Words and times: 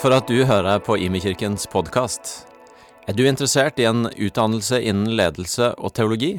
For 0.00 0.14
at 0.16 0.30
du 0.32 0.46
hører 0.48 0.78
på 0.80 0.94
Imekirkens 0.96 1.66
podkast. 1.68 2.46
Er 3.04 3.12
du 3.12 3.26
interessert 3.28 3.76
i 3.76 3.84
en 3.84 4.06
utdannelse 4.08 4.78
innen 4.80 5.10
ledelse 5.12 5.74
og 5.76 5.92
teologi? 5.98 6.38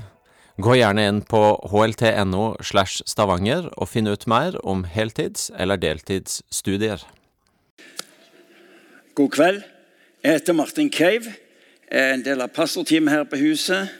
Gå 0.57 0.79
gjerne 0.79 1.03
inn 1.05 1.19
på 1.21 1.41
hlt.no 1.69 2.47
slash 2.65 3.03
stavanger 3.05 3.67
og 3.75 3.91
finn 3.91 4.09
ut 4.09 4.25
mer 4.25 4.57
om 4.65 4.81
heltids- 4.89 5.51
eller 5.53 5.77
deltidsstudier. 5.77 7.03
God 9.13 9.29
kveld. 9.35 9.59
Jeg 10.25 10.39
heter 10.39 10.57
Martin 10.57 10.89
Cave. 10.89 11.35
Jeg 11.85 12.07
er 12.07 12.15
en 12.15 12.25
del 12.25 12.41
av 12.41 12.49
pastorteamet 12.55 13.13
her 13.13 13.27
på 13.29 13.43
huset. 13.43 13.93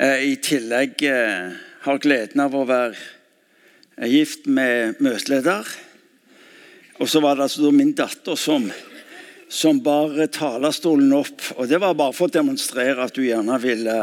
Eh, 0.00 0.32
I 0.32 0.40
tillegg 0.40 1.04
eh, 1.04 1.52
har 1.84 2.00
gleden 2.00 2.40
av 2.40 2.56
å 2.56 2.64
være 2.64 2.96
eh, 2.96 4.08
gift 4.08 4.48
med 4.48 4.96
møteleder. 5.04 5.68
Og 6.98 7.08
så 7.08 7.20
var 7.22 7.36
det 7.36 7.46
altså 7.46 7.70
min 7.74 7.94
datter 7.96 8.38
som, 8.38 8.66
som 9.48 9.80
bar 9.82 10.16
talerstolen 10.34 11.12
opp. 11.14 11.42
Og 11.56 11.68
det 11.70 11.78
var 11.82 11.96
bare 11.98 12.14
for 12.16 12.26
å 12.26 12.36
demonstrere 12.38 13.06
at 13.06 13.14
du 13.14 13.24
gjerne 13.26 13.60
ville 13.62 13.98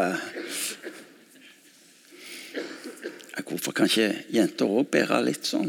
Hvorfor 3.46 3.76
kan 3.78 3.86
ikke 3.86 4.24
jenter 4.34 4.72
òg 4.74 4.88
bære 4.90 5.20
litt 5.22 5.46
sånn? 5.46 5.68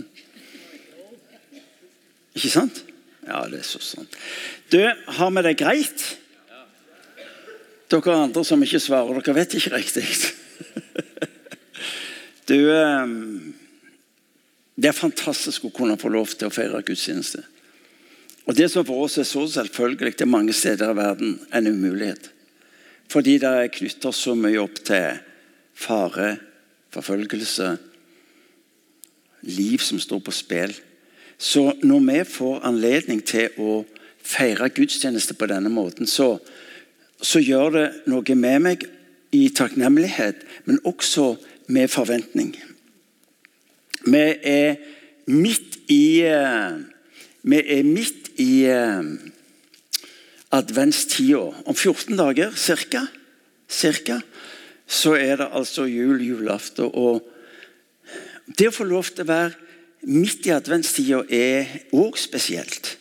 Ikke 2.33 2.49
sant? 2.49 2.79
Ja, 3.27 3.43
det 3.51 3.59
er 3.61 3.67
så 3.69 3.83
sant. 3.85 4.17
Du, 4.73 4.79
har 4.81 5.33
vi 5.35 5.43
det 5.45 5.53
greit? 5.61 6.05
Dere 7.93 8.17
andre 8.17 8.43
som 8.49 8.65
ikke 8.65 8.81
svarer, 8.83 9.21
dere 9.21 9.37
vet 9.37 9.59
ikke 9.59 9.77
riktig. 9.77 10.07
Du 12.47 12.55
ehm, 12.71 13.56
Det 14.77 14.91
er 14.91 14.97
fantastisk 14.97 15.65
å 15.65 15.73
kunne 15.75 15.97
få 15.97 16.11
lov 16.13 16.35
til 16.37 16.51
å 16.51 16.53
feire 16.53 16.83
gudstjeneste. 16.85 17.43
Og 18.47 18.55
Det 18.55 18.69
som 18.71 18.85
for 18.87 19.07
oss 19.07 19.19
er 19.19 19.25
så 19.27 19.47
selvfølgelig, 19.49 20.21
er 20.21 20.31
mange 20.31 20.53
steder 20.53 20.93
i 20.93 20.97
verden 20.97 21.39
er 21.51 21.59
en 21.59 21.67
umulighet. 21.67 22.31
Fordi 23.09 23.39
det 23.39 23.49
er 23.49 23.73
knytta 23.73 24.13
så 24.13 24.35
mye 24.35 24.61
opp 24.61 24.79
til 24.85 25.19
fare, 25.75 26.37
forfølgelse, 26.95 27.77
liv 29.47 29.79
som 29.79 29.99
står 29.99 30.21
på 30.21 30.35
spill. 30.35 30.75
Så 31.39 31.73
når 31.83 32.01
vi 32.07 32.21
får 32.25 32.63
anledning 32.67 33.21
til 33.25 33.51
å 33.59 33.85
feire 34.23 34.71
gudstjeneste 34.75 35.35
på 35.35 35.49
denne 35.51 35.71
måten, 35.71 36.07
så, 36.07 36.37
så 37.21 37.41
gjør 37.41 37.75
det 37.77 37.87
noe 38.11 38.39
med 38.39 38.63
meg 38.63 38.87
i 39.37 39.49
takknemlighet, 39.55 40.43
men 40.65 40.81
også 40.85 41.35
med 41.69 41.91
forventning. 41.91 42.55
Vi 44.07 44.23
er 44.47 44.77
midt 45.27 45.81
i 45.91 46.23
eh, 46.23 46.79
Vi 47.47 47.59
er 47.59 47.87
midt 47.87 48.31
i 48.43 48.67
eh, 48.71 49.07
adventstida. 50.55 51.53
Om 51.67 51.75
14 51.75 52.19
dager 52.19 52.55
cirka, 52.55 53.07
Cirka, 53.69 54.21
så 54.87 55.17
er 55.19 55.41
det 55.41 55.49
altså 55.51 55.89
jul, 55.91 56.21
julaften. 56.23 56.91
Og 56.95 57.25
det 58.59 58.69
å 58.71 58.75
få 58.75 58.87
lov 58.87 59.11
til 59.11 59.25
å 59.25 59.31
være 59.31 60.07
midt 60.07 60.47
i 60.47 60.55
adventstida 60.55 61.25
er 61.27 61.73
òg 61.91 62.19
spesielt. 62.19 62.93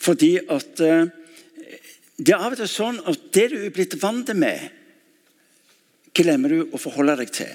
Fordi 0.00 0.38
at 0.40 0.80
eh, 0.80 1.12
det 2.16 2.32
er 2.32 2.40
av 2.40 2.54
og 2.54 2.60
til 2.62 2.70
sånn 2.70 3.02
at 3.04 3.28
det 3.36 3.50
du 3.52 3.58
er 3.58 3.74
blitt 3.74 3.98
vant 4.00 4.32
med, 4.38 4.70
glemmer 6.14 6.52
du 6.52 6.60
å 6.72 6.80
forholde 6.80 7.18
deg 7.20 7.32
til. 7.34 7.52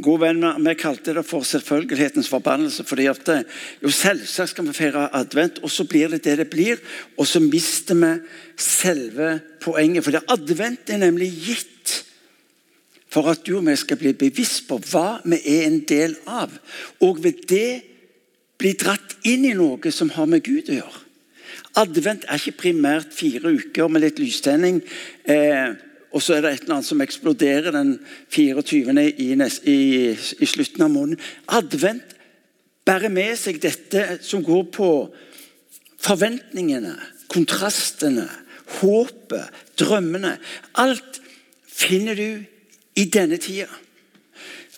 God 0.00 0.20
venn, 0.20 0.64
Vi 0.64 0.74
kalte 0.74 1.14
det 1.14 1.24
for 1.26 1.42
selvfølgelighetens 1.42 2.28
forbannelse. 2.28 2.84
fordi 2.84 3.06
at 3.06 3.26
det, 3.26 3.44
jo 3.82 3.90
Selvsagt 3.90 4.50
skal 4.50 4.66
vi 4.66 4.72
feire 4.72 5.08
advent, 5.14 5.58
og 5.62 5.70
så 5.70 5.84
blir 5.84 6.08
det 6.08 6.24
det 6.24 6.38
det 6.38 6.50
blir. 6.50 6.76
Og 7.18 7.26
så 7.26 7.40
mister 7.40 7.94
vi 7.94 8.20
selve 8.56 9.40
poenget. 9.60 10.04
For 10.04 10.12
advent 10.28 10.90
er 10.90 10.96
nemlig 10.96 11.32
gitt 11.32 12.04
for 13.12 13.28
at 13.28 13.46
du 13.46 13.58
og 13.58 13.66
vi 13.66 13.76
skal 13.76 13.96
bli 14.00 14.12
bevisst 14.12 14.68
på 14.68 14.78
hva 14.78 15.20
vi 15.24 15.36
er 15.44 15.66
en 15.66 15.80
del 15.80 16.16
av. 16.26 16.50
Og 17.00 17.24
ved 17.24 17.44
det 17.48 17.82
bli 18.58 18.72
dratt 18.72 19.16
inn 19.28 19.44
i 19.44 19.56
noe 19.58 19.92
som 19.92 20.10
har 20.10 20.26
med 20.26 20.44
Gud 20.46 20.70
å 20.70 20.78
gjøre. 20.80 21.00
Advent 21.76 22.24
er 22.28 22.40
ikke 22.40 22.62
primært 22.68 23.12
fire 23.16 23.52
uker 23.52 23.88
med 23.88 24.04
litt 24.04 24.20
lystenning. 24.20 24.80
Eh, 25.24 25.74
og 26.12 26.22
så 26.22 26.36
er 26.36 26.44
det 26.44 26.52
et 26.52 26.64
eller 26.64 26.78
annet 26.78 26.88
som 26.88 27.00
eksploderer 27.04 27.74
den 27.74 27.94
24. 28.30 28.94
I, 29.16 29.28
i, 29.32 29.78
i 30.12 30.48
slutten 30.48 30.84
av 30.84 30.92
måneden. 30.92 31.20
Advent 31.48 32.16
bærer 32.86 33.12
med 33.12 33.36
seg 33.40 33.60
dette 33.62 34.18
som 34.24 34.44
går 34.44 34.66
på 34.74 34.88
forventningene, 36.02 36.94
kontrastene, 37.32 38.26
håpet, 38.80 39.62
drømmene. 39.80 40.36
Alt 40.80 41.22
finner 41.68 42.18
du 42.18 42.42
i 42.98 43.04
denne 43.08 43.38
tida. 43.40 43.70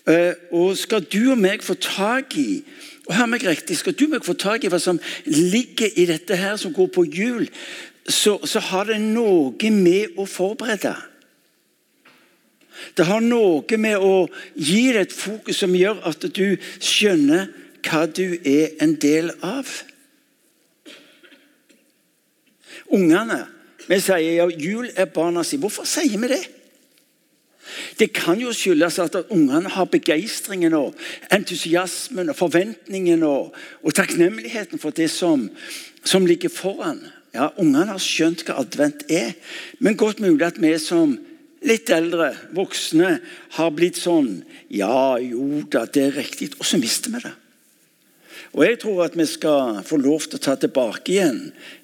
Eh, 0.06 0.36
og 0.52 0.76
skal 0.76 1.06
du 1.08 1.32
og 1.32 1.40
meg 1.40 1.64
få 1.64 1.78
tak 1.80 2.36
i 2.36 2.62
og 3.04 3.14
hør 3.18 3.26
meg 3.28 3.42
riktig, 3.44 3.76
Skal 3.76 3.92
du 3.92 4.06
meg 4.08 4.24
få 4.24 4.32
tak 4.32 4.64
i 4.64 4.68
hva 4.72 4.78
som 4.80 5.00
ligger 5.26 5.90
i 5.96 6.06
dette 6.08 6.36
her 6.36 6.56
som 6.56 6.72
går 6.72 6.86
på 6.88 7.04
jul, 7.04 7.48
så, 8.08 8.38
så 8.44 8.60
har 8.60 8.88
det 8.88 8.96
noe 9.00 9.70
med 9.70 10.16
å 10.16 10.24
forberede. 10.24 10.94
Det 12.96 13.06
har 13.06 13.22
noe 13.22 13.78
med 13.78 13.98
å 14.02 14.26
gi 14.54 14.92
deg 14.92 15.06
et 15.06 15.14
fokus 15.14 15.62
som 15.62 15.74
gjør 15.76 16.02
at 16.08 16.26
du 16.34 16.56
skjønner 16.78 17.50
hva 17.84 18.04
du 18.08 18.38
er 18.40 18.76
en 18.82 18.94
del 19.00 19.30
av. 19.44 19.68
Ungene 22.94 23.44
vi 23.84 23.98
sier 24.00 24.38
ja, 24.38 24.46
jul 24.48 24.88
er 24.96 25.10
barna 25.12 25.42
si. 25.44 25.58
Hvorfor 25.60 25.84
sier 25.88 26.16
vi 26.20 26.30
det? 26.32 26.44
Det 27.98 28.10
kan 28.16 28.38
jo 28.40 28.52
skyldes 28.54 28.98
at 29.02 29.16
ungene 29.32 29.70
har 29.72 29.88
begeistringen 29.90 30.76
og 30.76 30.96
entusiasmen 31.32 32.30
og 32.32 32.38
forventningen 32.38 33.24
og, 33.26 33.54
og 33.82 33.96
takknemligheten 33.96 34.80
for 34.80 34.94
det 34.96 35.10
som, 35.12 35.48
som 36.04 36.26
ligger 36.28 36.52
foran. 36.52 37.02
Ja, 37.34 37.50
Ungene 37.58 37.96
har 37.96 38.02
skjønt 38.02 38.44
hva 38.46 38.60
advent 38.62 39.08
er, 39.10 39.32
men 39.82 39.98
godt 39.98 40.20
mulig 40.22 40.46
at 40.46 40.60
vi 40.62 40.70
som 40.78 41.16
litt 41.64 41.90
eldre, 41.92 42.32
voksne, 42.56 43.16
har 43.56 43.72
blitt 43.76 44.00
sånn 44.00 44.42
Ja, 44.72 45.16
jo 45.22 45.64
da, 45.70 45.86
det 45.86 46.08
er 46.08 46.18
riktig. 46.18 46.52
Og 46.58 46.68
så 46.68 46.80
mister 46.80 47.14
vi 47.14 47.24
det. 47.24 47.34
Og 48.54 48.62
Jeg 48.62 48.78
tror 48.82 49.04
at 49.04 49.16
vi 49.18 49.26
skal 49.26 49.80
få 49.86 49.98
lov 49.98 50.28
til 50.28 50.38
å 50.38 50.44
ta 50.44 50.54
tilbake 50.60 51.10
igjen 51.10 51.40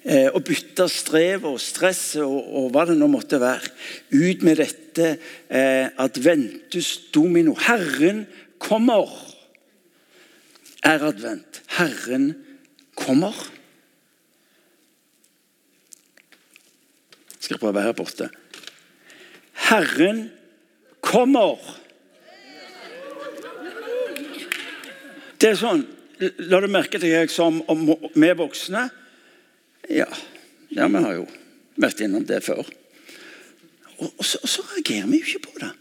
eh, 0.07 0.29
og 0.31 0.45
bytte 0.47 0.87
strevet 0.91 1.49
og 1.49 1.59
stresset 1.59 2.23
og, 2.23 2.37
og, 2.47 2.69
hva 2.71 2.85
det 2.87 2.95
nå 2.95 3.09
måtte 3.11 3.41
være, 3.41 3.73
ut 4.15 4.45
med 4.47 4.61
dette 4.61 5.09
eh, 5.51 5.91
adventus 5.99 6.93
domino. 7.11 7.57
Herren 7.59 8.23
kommer. 8.61 9.11
Er 10.87 11.03
advent. 11.11 11.59
Herren 11.75 12.31
kommer. 12.95 13.35
Jeg 17.35 17.49
skal 17.49 17.59
prøve 17.59 17.83
her 17.83 17.97
borte. 17.97 18.31
Herren 19.71 20.25
kommer. 20.99 21.59
Det 25.39 25.53
er 25.53 25.59
sånn 25.59 25.87
La 26.21 26.59
du 26.61 26.67
merke 26.69 26.99
til 27.01 27.09
jeg 27.09 27.31
som 27.33 27.63
vi 27.65 28.27
voksne? 28.37 28.83
Ja, 29.89 30.05
ja, 30.69 30.85
vi 30.85 30.99
har 31.01 31.15
jo 31.15 31.23
vært 31.81 32.03
innom 32.05 32.27
det 32.29 32.43
før. 32.45 32.61
Og, 33.95 34.05
og, 34.05 34.21
så, 34.21 34.37
og 34.37 34.51
så 34.51 34.65
reagerer 34.75 35.07
vi 35.09 35.17
jo 35.17 35.31
ikke 35.31 35.47
på 35.47 35.63
det. 35.63 35.71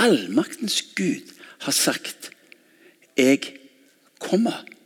Allmaktens 0.00 0.80
Gud 0.96 1.34
har 1.66 1.76
sagt 1.76 2.30
'Jeg 3.18 3.58
kommer'. 4.24 4.77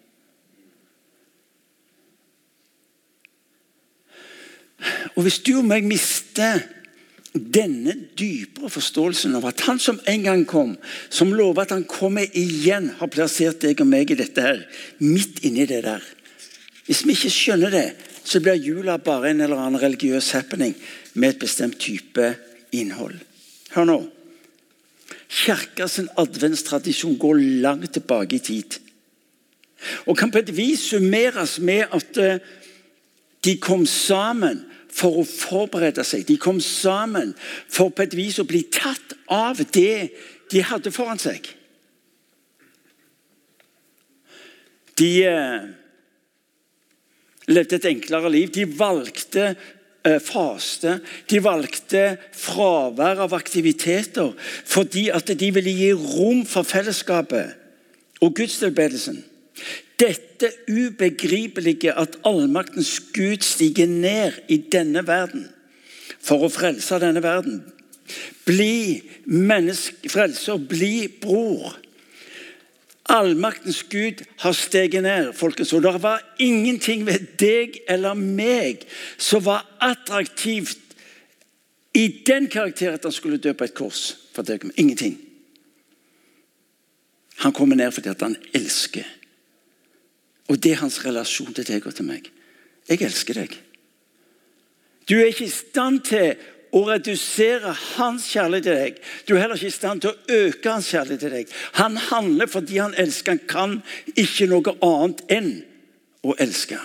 Og 5.17 5.23
Hvis 5.27 5.43
du 5.45 5.57
og 5.59 5.67
meg 5.69 5.87
mister 5.87 6.63
denne 7.33 7.95
dypere 8.19 8.69
forståelsen 8.69 9.37
av 9.39 9.47
at 9.49 9.63
han 9.65 9.79
som 9.81 10.01
en 10.09 10.25
gang 10.27 10.43
kom, 10.49 10.75
som 11.09 11.33
lover 11.33 11.65
at 11.65 11.73
han 11.73 11.87
kommer 11.89 12.27
igjen, 12.37 12.91
har 12.99 13.13
plassert 13.13 13.63
deg 13.65 13.81
og 13.81 13.89
meg 13.89 14.13
i 14.13 14.19
dette 14.21 14.45
her, 14.45 14.61
midt 15.01 15.41
inni 15.47 15.65
det 15.69 15.81
der. 15.87 16.05
Hvis 16.85 17.07
vi 17.07 17.17
ikke 17.17 17.33
skjønner 17.33 17.73
det, 17.73 17.87
så 18.25 18.41
blir 18.43 18.61
jula 18.61 18.99
bare 19.03 19.33
en 19.33 19.41
eller 19.41 19.59
annen 19.59 19.81
religiøs 19.81 20.33
happening 20.37 20.75
med 21.15 21.35
et 21.35 21.41
bestemt 21.43 21.79
type 21.81 22.35
innhold. 22.77 23.17
Hør 23.73 23.89
nå. 23.89 23.99
Kirkas 25.33 25.99
adventstradisjon 26.21 27.17
går 27.21 27.41
langt 27.65 27.95
tilbake 27.97 28.37
i 28.37 28.45
tid. 28.45 28.77
Og 30.07 30.19
kan 30.19 30.31
på 30.31 30.43
et 30.43 30.53
vis 30.55 30.85
summeres 30.93 31.57
med 31.65 31.89
at 31.97 32.21
eh, 32.21 32.43
de 33.43 33.57
kom 33.59 33.87
sammen 33.89 34.61
for 34.93 35.23
å 35.23 35.27
forberede 35.27 36.05
seg. 36.07 36.27
De 36.29 36.39
kom 36.41 36.61
sammen 36.63 37.33
for 37.41 37.93
på 37.93 38.05
et 38.05 38.17
vis 38.17 38.39
å 38.43 38.49
bli 38.49 38.65
tatt 38.73 39.17
av 39.33 39.61
det 39.75 40.13
de 40.53 40.65
hadde 40.69 40.93
foran 40.95 41.21
seg. 41.21 41.47
De 45.01 45.13
eh, 45.25 45.63
levde 47.49 47.79
et 47.79 47.89
enklere 47.89 48.31
liv. 48.33 48.53
De 48.53 48.67
valgte 48.69 49.47
eh, 49.49 50.21
faste. 50.23 50.99
De 51.31 51.41
valgte 51.43 52.05
fravær 52.37 53.25
av 53.25 53.35
aktiviteter 53.39 54.35
fordi 54.37 55.09
at 55.15 55.33
de 55.33 55.51
ville 55.57 55.75
gi 55.79 55.91
rom 55.97 56.45
for 56.49 56.69
fellesskapet 56.69 57.59
og 58.23 58.37
gudstilbedelsen. 58.39 59.23
Dette 60.01 60.51
ubegripelige 60.69 61.93
at 61.99 62.19
allmaktens 62.27 63.01
Gud 63.15 63.45
stiger 63.47 63.87
ned 63.87 64.33
i 64.49 64.59
denne 64.73 65.07
verden 65.07 65.49
for 66.23 66.47
å 66.47 66.51
frelse 66.53 66.99
denne 67.03 67.23
verden. 67.23 67.63
Bli 68.47 69.03
menneske, 69.27 70.11
frelser, 70.11 70.59
bli 70.59 71.07
bror. 71.23 71.77
Allmaktens 73.13 73.83
Gud 73.91 74.23
har 74.43 74.55
steget 74.57 75.03
ned, 75.03 75.33
folkens, 75.35 75.73
og 75.73 75.83
det 75.83 75.95
var 76.03 76.23
ingenting 76.43 77.07
ved 77.07 77.35
deg 77.41 77.81
eller 77.91 78.15
meg 78.15 78.87
som 79.19 79.45
var 79.45 79.67
attraktivt 79.83 80.79
i 81.95 82.07
den 82.27 82.49
karakter 82.49 82.95
at 82.95 83.05
han 83.05 83.13
skulle 83.13 83.43
dø 83.43 83.53
på 83.53 83.67
et 83.67 83.75
kors 83.77 84.05
for 84.33 84.47
deg. 84.47 84.65
Ingenting. 84.81 85.19
Han 87.43 87.53
kommer 87.53 87.77
ned 87.77 87.93
fordi 87.93 88.15
han 88.21 88.39
elsker. 88.55 89.05
Og 90.51 90.59
det 90.63 90.73
er 90.73 90.83
hans 90.83 91.05
relasjon 91.05 91.55
til 91.55 91.67
deg 91.69 91.87
og 91.87 91.95
til 91.95 92.09
meg. 92.09 92.27
Jeg 92.89 93.05
elsker 93.07 93.39
deg. 93.39 93.55
Du 95.09 95.17
er 95.19 95.31
ikke 95.31 95.47
i 95.47 95.55
stand 95.55 96.03
til 96.07 96.35
å 96.73 96.83
redusere 96.89 97.75
hans 97.97 98.31
kjærlighet 98.33 98.65
til 98.65 98.81
deg. 98.81 99.03
Du 99.29 99.35
er 99.35 99.43
heller 99.43 99.61
ikke 99.61 99.69
i 99.69 99.75
stand 99.75 100.03
til 100.03 100.13
å 100.13 100.41
øke 100.47 100.73
hans 100.73 100.89
kjærlighet 100.93 101.23
til 101.25 101.37
deg. 101.37 101.53
Han 101.79 102.01
handler 102.09 102.51
fordi 102.51 102.81
han 102.81 102.97
elsker. 102.99 103.37
Han 103.37 103.47
kan 103.51 103.79
ikke 104.17 104.49
noe 104.51 104.75
annet 104.81 105.23
enn 105.33 105.55
å 106.25 106.37
elske. 106.41 106.81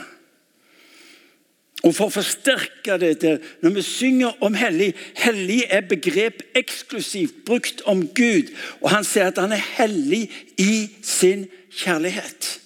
Og 1.85 1.93
For 1.93 2.09
å 2.09 2.15
forsterke 2.17 2.97
dette, 2.99 3.35
når 3.61 3.75
vi 3.75 3.83
synger 3.85 4.39
om 4.43 4.55
hellig 4.57 4.89
Hellig 5.21 5.61
er 5.69 5.85
begrep 5.87 6.41
eksklusivt 6.57 7.43
brukt 7.45 7.83
om 7.85 8.01
Gud. 8.17 8.49
Og 8.81 8.89
han 8.91 9.05
sier 9.07 9.29
at 9.29 9.39
han 9.41 9.53
er 9.55 9.63
hellig 9.77 10.25
i 10.57 10.87
sin 11.05 11.45
kjærlighet. 11.69 12.56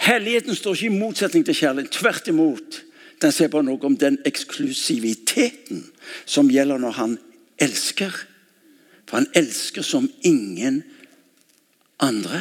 Helligheten 0.00 0.56
står 0.56 0.78
ikke 0.78 0.88
i 0.88 1.00
motsetning 1.00 1.44
til 1.46 1.58
kjærlighet. 1.58 1.92
Tvert 1.92 2.30
imot. 2.32 2.80
Den 3.20 3.34
sier 3.36 3.50
bare 3.52 3.66
noe 3.66 3.84
om 3.84 3.98
den 4.00 4.16
eksklusiviteten 4.28 5.82
som 6.24 6.48
gjelder 6.48 6.80
når 6.80 6.96
han 6.96 7.18
elsker. 7.60 8.14
For 9.04 9.20
han 9.20 9.28
elsker 9.36 9.84
som 9.84 10.08
ingen 10.24 10.80
andre. 12.00 12.40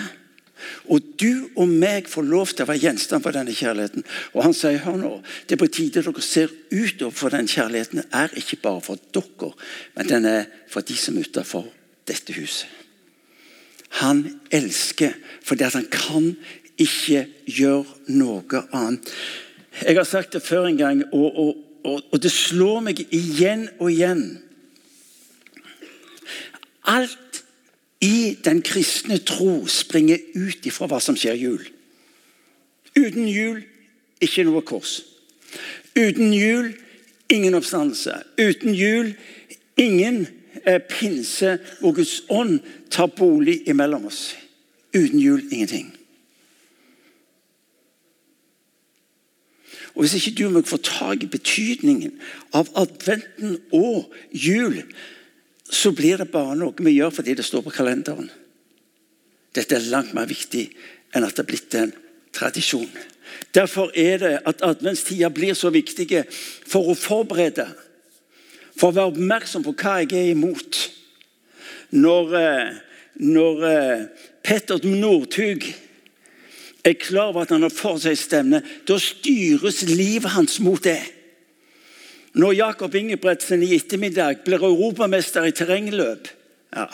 Og 0.91 1.03
du 1.19 1.49
og 1.55 1.67
meg 1.71 2.07
får 2.11 2.25
lov 2.27 2.51
til 2.51 2.65
å 2.65 2.69
være 2.69 2.83
gjenstand 2.83 3.23
for 3.23 3.35
denne 3.35 3.55
kjærligheten. 3.55 4.05
Og 4.35 4.43
han 4.43 4.55
sier 4.55 4.81
hør 4.83 4.97
nå, 4.99 5.13
det 5.47 5.55
er 5.55 5.61
på 5.61 5.69
tide 5.71 6.03
dere 6.03 6.23
ser 6.23 6.51
utover, 6.71 7.15
for 7.15 7.33
den 7.33 7.47
kjærligheten 7.49 8.03
er 8.07 8.35
ikke 8.39 8.59
bare 8.63 8.83
for 8.83 8.99
dere, 9.15 9.53
men 9.95 10.11
den 10.11 10.27
er 10.29 10.51
for 10.71 10.85
de 10.85 10.97
som 10.99 11.17
er 11.17 11.27
utenfor 11.27 11.67
dette 12.09 12.35
huset. 12.35 12.67
Han 13.97 14.21
elsker 14.53 15.15
fordi 15.41 15.65
han 15.73 15.87
kan 15.89 16.33
ikke 16.79 17.25
gjør 17.45 17.87
noe 18.15 18.63
annet. 18.71 19.11
Jeg 19.79 19.95
har 19.95 20.07
sagt 20.07 20.33
det 20.33 20.43
før 20.43 20.67
en 20.67 20.77
gang, 20.77 21.03
og, 21.13 21.39
og, 21.39 21.57
og, 21.83 22.01
og 22.11 22.23
det 22.23 22.31
slår 22.31 22.79
meg 22.89 23.01
igjen 23.15 23.67
og 23.79 23.91
igjen. 23.91 24.23
Alt 26.89 27.43
i 28.01 28.37
den 28.43 28.61
kristne 28.65 29.19
tro 29.27 29.65
springer 29.67 30.19
ut 30.35 30.65
ifra 30.65 30.87
hva 30.89 31.01
som 31.03 31.17
skjer 31.19 31.37
jul. 31.39 31.61
Uten 32.97 33.27
jul 33.27 33.61
ikke 34.23 34.45
noe 34.47 34.63
kors. 34.67 34.99
Uten 35.97 36.33
jul 36.33 36.73
ingen 37.29 37.55
oppstandelse. 37.59 38.15
Uten 38.39 38.73
jul 38.75 39.13
ingen 39.79 40.25
eh, 40.63 40.79
pinse 40.79 41.57
hvor 41.79 41.95
Guds 41.95 42.21
ånd 42.31 42.59
tar 42.91 43.11
bolig 43.15 43.61
imellom 43.69 44.07
oss. 44.09 44.33
Uten 44.95 45.19
jul 45.19 45.43
ingenting. 45.51 45.98
Og 49.95 50.03
Hvis 50.03 50.15
ikke 50.15 50.35
du 50.37 50.49
må 50.49 50.61
få 50.61 50.77
tak 50.77 51.23
i 51.23 51.31
betydningen 51.31 52.13
av 52.53 52.69
adventen 52.75 53.57
og 53.71 54.13
jul, 54.31 54.83
så 55.69 55.91
blir 55.91 56.17
det 56.17 56.31
bare 56.31 56.57
noe 56.57 56.73
vi 56.85 56.97
gjør 56.97 57.13
fordi 57.19 57.35
det 57.37 57.45
står 57.45 57.65
på 57.65 57.73
kalenderen. 57.73 58.29
Dette 59.55 59.75
er 59.75 59.89
langt 59.89 60.13
mer 60.13 60.29
viktig 60.29 60.67
enn 61.13 61.25
at 61.25 61.35
det 61.35 61.43
er 61.43 61.49
blitt 61.49 61.77
en 61.77 61.93
tradisjon. 62.35 62.89
Derfor 63.53 63.91
er 63.97 64.17
det 64.21 64.33
at 64.45 64.63
adventstida 64.65 65.29
blir 65.33 65.53
så 65.57 65.71
viktig 65.73 66.23
for 66.67 66.89
å 66.89 66.97
forberede. 66.97 67.65
For 68.77 68.89
å 68.89 68.95
være 68.95 69.13
oppmerksom 69.13 69.65
på 69.65 69.75
hva 69.77 69.99
jeg 70.03 70.13
er 70.17 70.31
imot. 70.33 70.79
Når, 71.97 72.35
eh, 72.37 72.73
når 73.25 73.63
eh, 73.69 74.03
Petter 74.45 74.85
Northug 74.85 75.65
er 76.83 76.95
klar 76.99 77.31
over 77.31 77.43
at 77.43 77.53
han 77.53 77.65
har 77.65 77.73
for 77.73 77.99
seg 78.01 78.17
stevne, 78.17 78.61
da 78.87 78.97
styres 79.01 79.83
livet 79.89 80.31
hans 80.35 80.59
mot 80.63 80.81
det. 80.83 81.01
Når 82.39 82.55
Jakob 82.55 82.95
Ingebretsen 82.95 83.63
i 83.65 83.73
ettermiddag 83.75 84.43
blir 84.45 84.63
europamester 84.63 85.47
i 85.49 85.55
terrengløp 85.55 86.29
ja. 86.69 86.85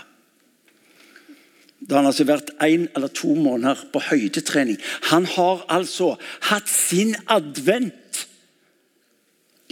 Da 1.86 2.00
han 2.00 2.08
altså 2.08 2.26
vært 2.26 2.54
én 2.64 2.88
eller 2.96 3.12
to 3.14 3.34
måneder 3.36 3.82
på 3.94 4.00
høydetrening. 4.08 4.78
Han 5.12 5.28
har 5.36 5.66
altså 5.70 6.16
hatt 6.48 6.72
sin 6.72 7.14
advent 7.28 8.24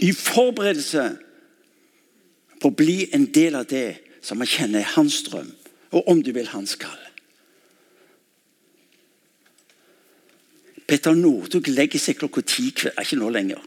i 0.04 0.12
forberedelse 0.12 1.06
på 2.60 2.70
å 2.70 2.76
bli 2.76 3.08
en 3.16 3.26
del 3.34 3.56
av 3.58 3.66
det 3.72 3.88
som 4.24 4.40
han 4.40 4.50
kjenner 4.50 4.84
er 4.84 4.94
hans 4.94 5.22
drøm, 5.26 5.50
og 5.96 6.12
om 6.12 6.22
du 6.22 6.30
vil 6.36 6.52
hans 6.52 6.76
kall. 6.80 7.03
Petter 10.86 11.16
Northug 11.16 11.68
legger 11.72 12.00
seg 12.00 12.18
klokka 12.20 12.42
ti 12.44 12.68
Ikke 12.68 13.16
nå 13.16 13.30
lenger. 13.32 13.60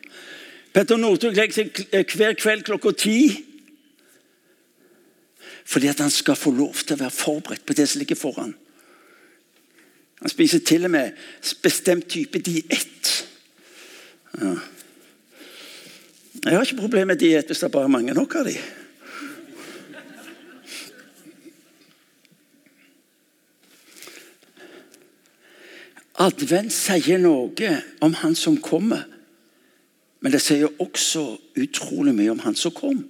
Petter 0.73 0.99
Northug 1.01 1.33
legger 1.37 1.63
seg 1.63 1.81
eh, 1.91 2.05
hver 2.05 2.37
kveld 2.37 2.65
klokka 2.67 2.93
ti. 2.93 3.17
Fordi 5.67 5.89
at 5.91 5.99
han 5.99 6.13
skal 6.13 6.37
få 6.39 6.53
lov 6.55 6.77
til 6.83 6.95
å 6.95 7.01
være 7.01 7.15
forberedt 7.15 7.65
på 7.67 7.75
det 7.75 7.87
som 7.89 7.99
ligger 7.99 8.19
foran. 8.19 8.53
Han 10.21 10.31
spiser 10.31 10.63
til 10.65 10.87
og 10.87 10.93
med 10.93 11.17
bestemt 11.61 12.07
type 12.09 12.39
diett. 12.41 13.11
Ja. 14.37 14.53
Jeg 16.45 16.53
har 16.53 16.63
ikke 16.63 16.79
problemer 16.79 17.11
med 17.11 17.21
diett 17.21 17.49
hvis 17.49 17.59
det 17.63 17.67
er 17.67 17.73
bare 17.73 17.91
mange 17.91 18.15
nok 18.15 18.37
av 18.39 18.47
dem. 18.47 18.61
Advent 26.17 26.73
sier 26.73 27.21
noe 27.21 27.69
om 28.01 28.15
han 28.23 28.35
som 28.35 28.57
kommer. 28.57 29.05
Men 30.19 30.33
det 30.33 30.41
sier 30.41 30.71
også 30.81 31.37
utrolig 31.61 32.15
mye 32.17 32.33
om 32.33 32.41
han 32.41 32.57
som 32.57 32.73
kom. 32.73 33.03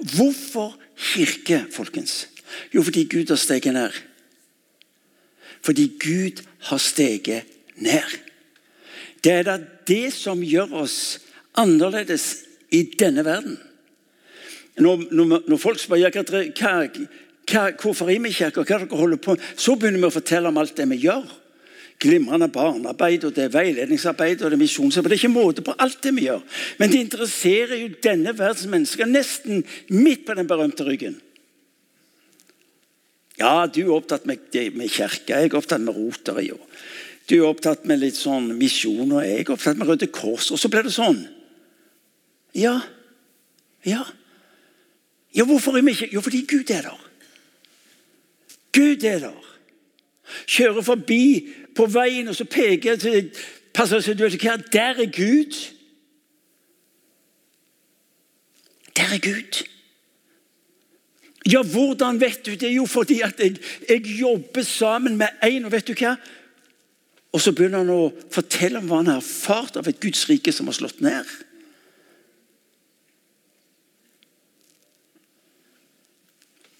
Hvorfor 0.00 0.72
kirke, 0.96 1.66
folkens? 1.72 2.24
Jo, 2.72 2.82
fordi 2.82 3.04
Gud 3.04 3.28
har 3.28 3.40
steget 3.40 3.76
ned. 3.76 3.92
Fordi 5.60 5.90
Gud 6.00 6.40
har 6.70 6.80
steget 6.80 7.44
ned. 7.76 8.16
Det 9.20 9.32
er 9.32 9.44
da 9.44 9.58
det 9.88 10.14
som 10.14 10.40
gjør 10.40 10.72
oss 10.86 11.18
annerledes 11.58 12.46
i 12.72 12.86
denne 12.96 13.24
verden. 13.26 13.58
Når, 14.80 15.08
når, 15.10 15.42
når 15.48 15.60
folk 15.60 15.80
spør 15.80 16.00
hva, 16.00 16.22
hva, 16.22 17.62
hvorfor 17.80 18.08
er 18.08 18.20
vi 18.20 18.32
i 18.32 18.36
kirka, 18.36 18.64
hva 18.64 18.78
dere 18.78 19.00
holder 19.00 19.20
på 19.20 19.36
med, 19.36 19.44
så 19.56 19.76
begynner 19.76 20.00
vi 20.00 20.08
å 20.08 20.16
fortelle 20.16 20.48
om 20.48 20.60
alt 20.60 20.76
det 20.76 20.88
vi 20.92 21.04
gjør 21.04 21.26
glimrende 22.00 22.48
barnearbeid, 22.52 23.24
og 23.24 23.34
det 23.36 23.46
er 23.46 23.54
veiledningsarbeid 23.54 24.42
og 24.42 24.50
det 24.50 24.56
er 24.58 24.62
misjonsarbeid. 24.62 25.10
Det 25.10 25.16
er 25.16 25.22
ikke 25.24 25.32
måte 25.32 25.64
på 25.64 25.74
alt 25.78 26.02
det 26.04 26.12
vi 26.16 26.26
gjør. 26.26 26.42
Men 26.78 26.92
det 26.92 27.04
interesserer 27.06 27.76
jo 27.80 27.92
denne 28.04 28.34
verdens 28.36 28.66
mennesker 28.72 29.08
nesten 29.08 29.64
midt 29.88 30.26
på 30.26 30.36
den 30.36 30.48
berømte 30.50 30.84
ryggen. 30.86 31.16
Ja, 33.36 33.66
du 33.68 33.82
er 33.82 33.96
opptatt 33.96 34.24
med, 34.28 34.48
med 34.76 34.92
kirka, 34.92 35.36
jeg 35.36 35.50
er 35.50 35.58
opptatt 35.58 35.82
med 35.84 35.96
Rotary. 35.96 36.48
Du 37.28 37.34
er 37.36 37.48
opptatt 37.48 37.84
med 37.88 38.00
litt 38.00 38.16
sånn 38.16 38.52
misjon, 38.56 39.10
og 39.10 39.24
jeg 39.24 39.42
er 39.42 39.50
opptatt 39.52 39.80
med 39.80 39.90
Røde 39.90 40.08
Kors. 40.08 40.48
Og 40.54 40.60
så 40.60 40.70
blir 40.72 40.86
det 40.86 40.94
sånn. 40.94 41.18
Ja. 42.56 42.78
Ja. 43.84 44.06
Ja, 45.36 45.44
hvorfor 45.44 45.76
er 45.76 45.84
vi 45.84 45.92
ikke 45.92 46.08
Jo, 46.14 46.22
fordi 46.24 46.46
Gud 46.48 46.70
er 46.72 46.86
der. 46.86 47.02
Gud 48.72 49.04
er 49.04 49.20
der. 49.26 49.42
Kjører 50.46 50.86
forbi 50.86 51.22
på 51.76 51.86
veien, 51.86 52.28
og 52.28 52.36
så 52.36 52.44
peker 52.44 52.90
jeg 52.90 53.00
til 53.00 53.30
passasjeren. 53.74 54.64
Der 54.72 55.02
er 55.04 55.10
Gud. 55.12 55.56
Der 58.96 59.14
er 59.14 59.20
Gud. 59.22 59.62
Ja, 61.46 61.62
hvordan 61.62 62.20
vet 62.20 62.46
du 62.46 62.54
det? 62.54 62.74
Jo, 62.74 62.86
fordi 62.86 63.20
at 63.20 63.40
jeg, 63.40 63.56
jeg 63.88 64.06
jobber 64.06 64.62
sammen 64.62 65.16
med 65.16 65.28
en, 65.42 65.64
og 65.64 65.72
vet 65.72 65.88
du 65.88 65.94
hva? 65.94 66.16
Og 67.32 67.42
så 67.42 67.52
begynner 67.52 67.84
han 67.84 67.92
å 67.92 68.08
fortelle 68.32 68.80
om 68.80 68.88
hva 68.88 69.02
han 69.02 69.10
har 69.12 69.20
erfart 69.20 69.76
av 69.76 69.86
et 69.90 70.00
Guds 70.00 70.24
rike 70.30 70.54
som 70.54 70.70
har 70.70 70.78
slått 70.78 71.02
ned. 71.04 71.28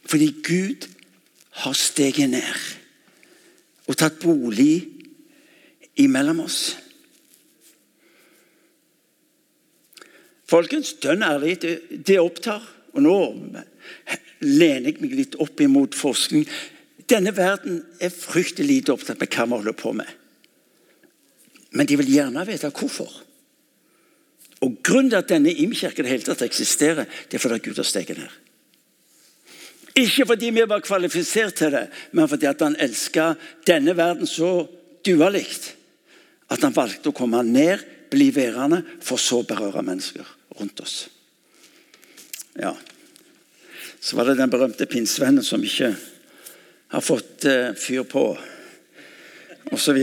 Fordi 0.07 0.31
Gud 0.47 0.89
har 1.63 1.77
steget 1.77 2.31
ned 2.31 2.86
og 3.87 3.99
tatt 3.99 4.19
bolig 4.23 4.87
imellom 6.03 6.43
oss. 6.45 6.61
Folkens, 10.47 10.95
dønn 11.03 11.25
ærlig, 11.27 11.57
det, 11.63 11.75
det 12.07 12.19
opptar. 12.23 12.63
Og 12.97 13.03
nå 13.05 13.17
lener 14.41 14.91
jeg 14.91 15.01
meg 15.03 15.17
litt 15.19 15.37
opp 15.43 15.61
imot 15.61 15.97
forskning. 15.99 16.47
Denne 17.11 17.33
verden 17.35 17.83
er 18.03 18.15
fryktelig 18.15 18.69
lite 18.69 18.95
opptatt 18.95 19.21
med 19.21 19.31
hva 19.31 19.47
vi 19.47 19.59
holder 19.59 19.77
på 19.79 19.93
med. 19.97 20.09
Men 21.77 21.89
de 21.89 21.99
vil 22.01 22.15
gjerne 22.15 22.47
vite 22.49 22.71
hvorfor. 22.73 23.11
Og 24.65 24.79
Grunnen 24.87 25.11
til 25.13 25.21
at 25.21 25.31
denne 25.31 25.53
imkirken 25.53 26.09
hele 26.09 26.25
tatt 26.25 26.47
eksisterer, 26.47 27.05
det 27.29 27.37
er 27.37 27.43
fordi 27.43 27.61
Gud 27.67 27.83
har 27.83 27.87
steget 27.87 28.19
ned. 28.19 28.33
Ikke 29.97 30.27
fordi 30.29 30.51
vi 30.53 30.65
var 30.69 30.85
kvalifisert 30.85 31.57
til 31.57 31.73
det, 31.73 31.87
men 32.13 32.29
fordi 32.29 32.51
han 32.51 32.77
elska 32.81 33.31
denne 33.67 33.97
verden 33.97 34.29
så 34.29 34.67
dualikt, 35.07 35.73
at 36.53 36.63
han 36.63 36.75
valgte 36.77 37.11
å 37.11 37.17
komme 37.17 37.41
ned, 37.47 37.81
bli 38.13 38.29
værende, 38.35 38.83
for 39.03 39.19
så 39.19 39.41
å 39.41 39.47
berøre 39.49 39.83
mennesker 39.83 40.27
rundt 40.59 40.83
oss. 40.85 40.99
Ja. 42.61 42.75
Så 44.01 44.19
var 44.19 44.29
det 44.29 44.37
den 44.39 44.53
berømte 44.53 44.87
pinnsvennen 44.87 45.45
som 45.45 45.65
ikke 45.65 45.95
har 46.93 47.03
fått 47.03 47.49
uh, 47.49 47.73
fyr 47.75 48.05
på, 48.07 48.29
osv. 49.75 49.99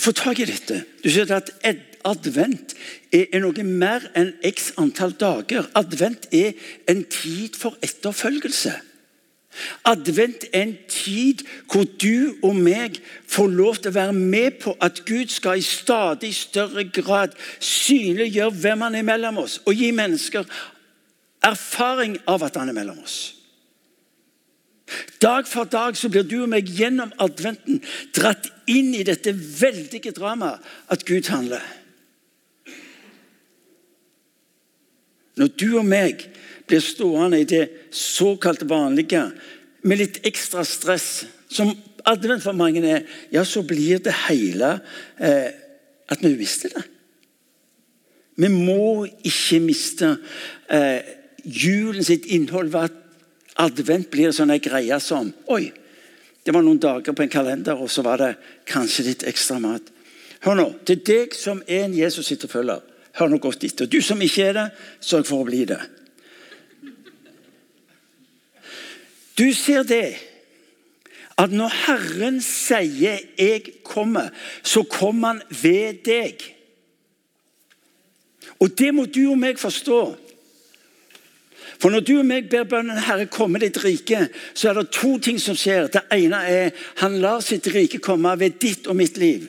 Få 0.00 0.14
tak 0.16 0.40
i 0.40 0.48
dette. 0.48 0.84
Du 1.02 1.10
ser 1.12 1.34
at 1.36 1.52
advent 2.06 2.74
er 3.12 3.40
noe 3.42 3.64
mer 3.66 4.06
enn 4.18 4.32
x 4.46 4.72
antall 4.80 5.12
dager. 5.18 5.68
Advent 5.78 6.28
er 6.34 6.54
en 6.90 7.04
tid 7.04 7.58
for 7.58 7.76
etterfølgelse. 7.84 8.76
Advent 9.84 10.44
er 10.52 10.62
en 10.62 10.76
tid 10.88 11.42
hvor 11.70 11.86
du 11.98 12.36
og 12.46 12.54
meg 12.54 13.00
får 13.26 13.48
lov 13.50 13.80
til 13.80 13.90
å 13.90 13.96
være 13.96 14.14
med 14.14 14.60
på 14.62 14.76
at 14.78 15.02
Gud 15.08 15.32
skal 15.34 15.58
i 15.58 15.66
stadig 15.66 16.30
større 16.36 16.86
grad 16.86 17.34
synliggjøre 17.58 18.54
hvem 18.62 18.86
han 18.86 19.00
er 19.00 19.08
mellom 19.08 19.42
oss, 19.42 19.58
og 19.66 19.74
gi 19.74 19.90
mennesker 19.90 20.46
erfaring 21.42 22.18
av 22.30 22.46
at 22.46 22.60
han 22.60 22.70
er 22.70 22.78
mellom 22.78 23.02
oss. 23.02 23.18
Dag 25.22 25.46
for 25.46 25.64
dag 25.70 25.98
så 25.98 26.08
blir 26.10 26.26
du 26.26 26.40
og 26.42 26.50
meg 26.50 26.70
gjennom 26.74 27.12
adventen 27.22 27.82
dratt 28.16 28.48
inn 28.70 28.94
i 28.94 29.04
dette 29.06 29.34
veldige 29.34 30.14
dramaet 30.16 30.62
at 30.90 31.04
Gud 31.06 31.30
handler. 31.30 31.62
Når 35.38 35.52
du 35.60 35.68
og 35.78 35.86
meg 35.86 36.26
blir 36.70 36.82
stående 36.82 37.40
i 37.40 37.48
det 37.48 37.66
såkalt 37.94 38.62
vanlige 38.68 39.24
med 39.82 40.00
litt 40.00 40.20
ekstra 40.28 40.64
stress, 40.66 41.24
som 41.50 41.72
advent 42.06 42.44
for 42.44 42.56
mange 42.56 42.82
er, 42.86 43.06
ja, 43.32 43.44
så 43.44 43.62
blir 43.66 44.02
det 44.04 44.14
hele 44.26 44.76
eh, 45.18 45.50
at 46.10 46.22
vi 46.22 46.34
mister 46.38 46.72
det. 46.74 46.84
Vi 48.40 48.48
må 48.48 49.06
ikke 49.26 49.60
miste 49.62 50.14
eh, 50.72 51.00
julen 51.44 52.04
sitt 52.06 52.28
innhold 52.32 52.70
ved 52.72 52.88
at 52.88 52.98
advent 53.60 54.08
blir 54.12 54.32
sånn 54.32 54.52
ei 54.54 54.60
greie 54.62 54.96
som 55.02 55.32
Oi, 55.52 55.66
det 56.44 56.54
var 56.54 56.64
noen 56.64 56.80
dager 56.80 57.16
på 57.16 57.24
en 57.24 57.32
kalender, 57.32 57.76
og 57.76 57.90
så 57.92 58.04
var 58.06 58.22
det 58.22 58.30
kanskje 58.68 59.10
litt 59.10 59.26
ekstra 59.28 59.58
mat. 59.60 59.90
Hør 60.46 60.56
nå, 60.56 60.68
Til 60.88 61.02
deg 61.04 61.36
som 61.36 61.60
er 61.66 61.84
en 61.84 61.96
Jesus-etterfølger, 61.98 62.80
hør 63.18 63.28
nå 63.28 63.38
godt 63.42 63.64
etter. 63.64 63.86
Du 63.90 64.00
som 64.02 64.20
ikke 64.22 64.50
er 64.50 64.56
det, 64.56 64.66
sørg 65.00 65.26
for 65.28 65.42
å 65.42 65.48
bli 65.48 65.64
det. 65.68 65.80
Du 69.38 69.48
ser 69.56 69.86
det 69.88 70.18
at 71.40 71.52
når 71.52 71.72
Herren 71.86 72.40
sier 72.40 73.18
'jeg 73.38 73.62
kommer', 73.84 74.30
så 74.62 74.82
kommer 74.82 75.28
han 75.28 75.42
ved 75.62 76.04
deg. 76.04 76.34
Og 78.60 78.78
det 78.78 78.94
må 78.94 79.04
du 79.04 79.30
og 79.30 79.38
meg 79.38 79.58
forstå. 79.58 80.16
For 81.80 81.90
når 81.90 82.00
du 82.00 82.18
og 82.18 82.26
meg 82.26 82.50
ber 82.50 82.64
bønnen 82.64 82.98
'Herre, 82.98 83.26
komme 83.26 83.58
ditt 83.58 83.84
rike', 83.84 84.28
så 84.54 84.68
er 84.68 84.74
det 84.74 84.90
to 84.90 85.18
ting 85.18 85.40
som 85.40 85.56
skjer. 85.56 85.86
Det 85.86 86.02
ene 86.12 86.36
er 86.36 86.70
han 86.96 87.20
lar 87.20 87.40
sitt 87.40 87.66
rike 87.66 87.98
komme 87.98 88.38
ved 88.38 88.50
ditt 88.60 88.86
og 88.86 88.96
mitt 88.96 89.16
liv. 89.16 89.48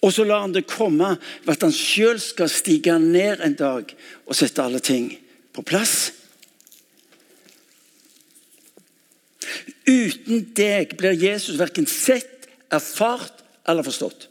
Og 0.00 0.12
så 0.14 0.24
lar 0.24 0.46
han 0.46 0.54
det 0.54 0.68
komme 0.68 1.12
ved 1.44 1.52
at 1.52 1.66
han 1.66 1.74
sjøl 1.74 2.20
skal 2.22 2.48
stige 2.52 2.96
ned 3.02 3.42
en 3.44 3.56
dag 3.58 3.92
og 4.24 4.36
sette 4.36 4.64
alle 4.64 4.80
ting 4.80 5.12
på 5.52 5.64
plass. 5.66 6.12
Uten 9.88 10.46
deg 10.56 10.94
blir 10.96 11.16
Jesus 11.18 11.58
verken 11.60 11.88
sett, 11.90 12.48
erfart 12.70 13.42
eller 13.68 13.84
forstått. 13.84 14.28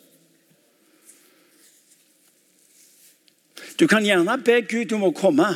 Du 3.80 3.88
kan 3.88 4.04
gjerne 4.04 4.38
be 4.44 4.60
Gud 4.68 4.92
om 4.96 5.06
å 5.08 5.16
komme, 5.16 5.48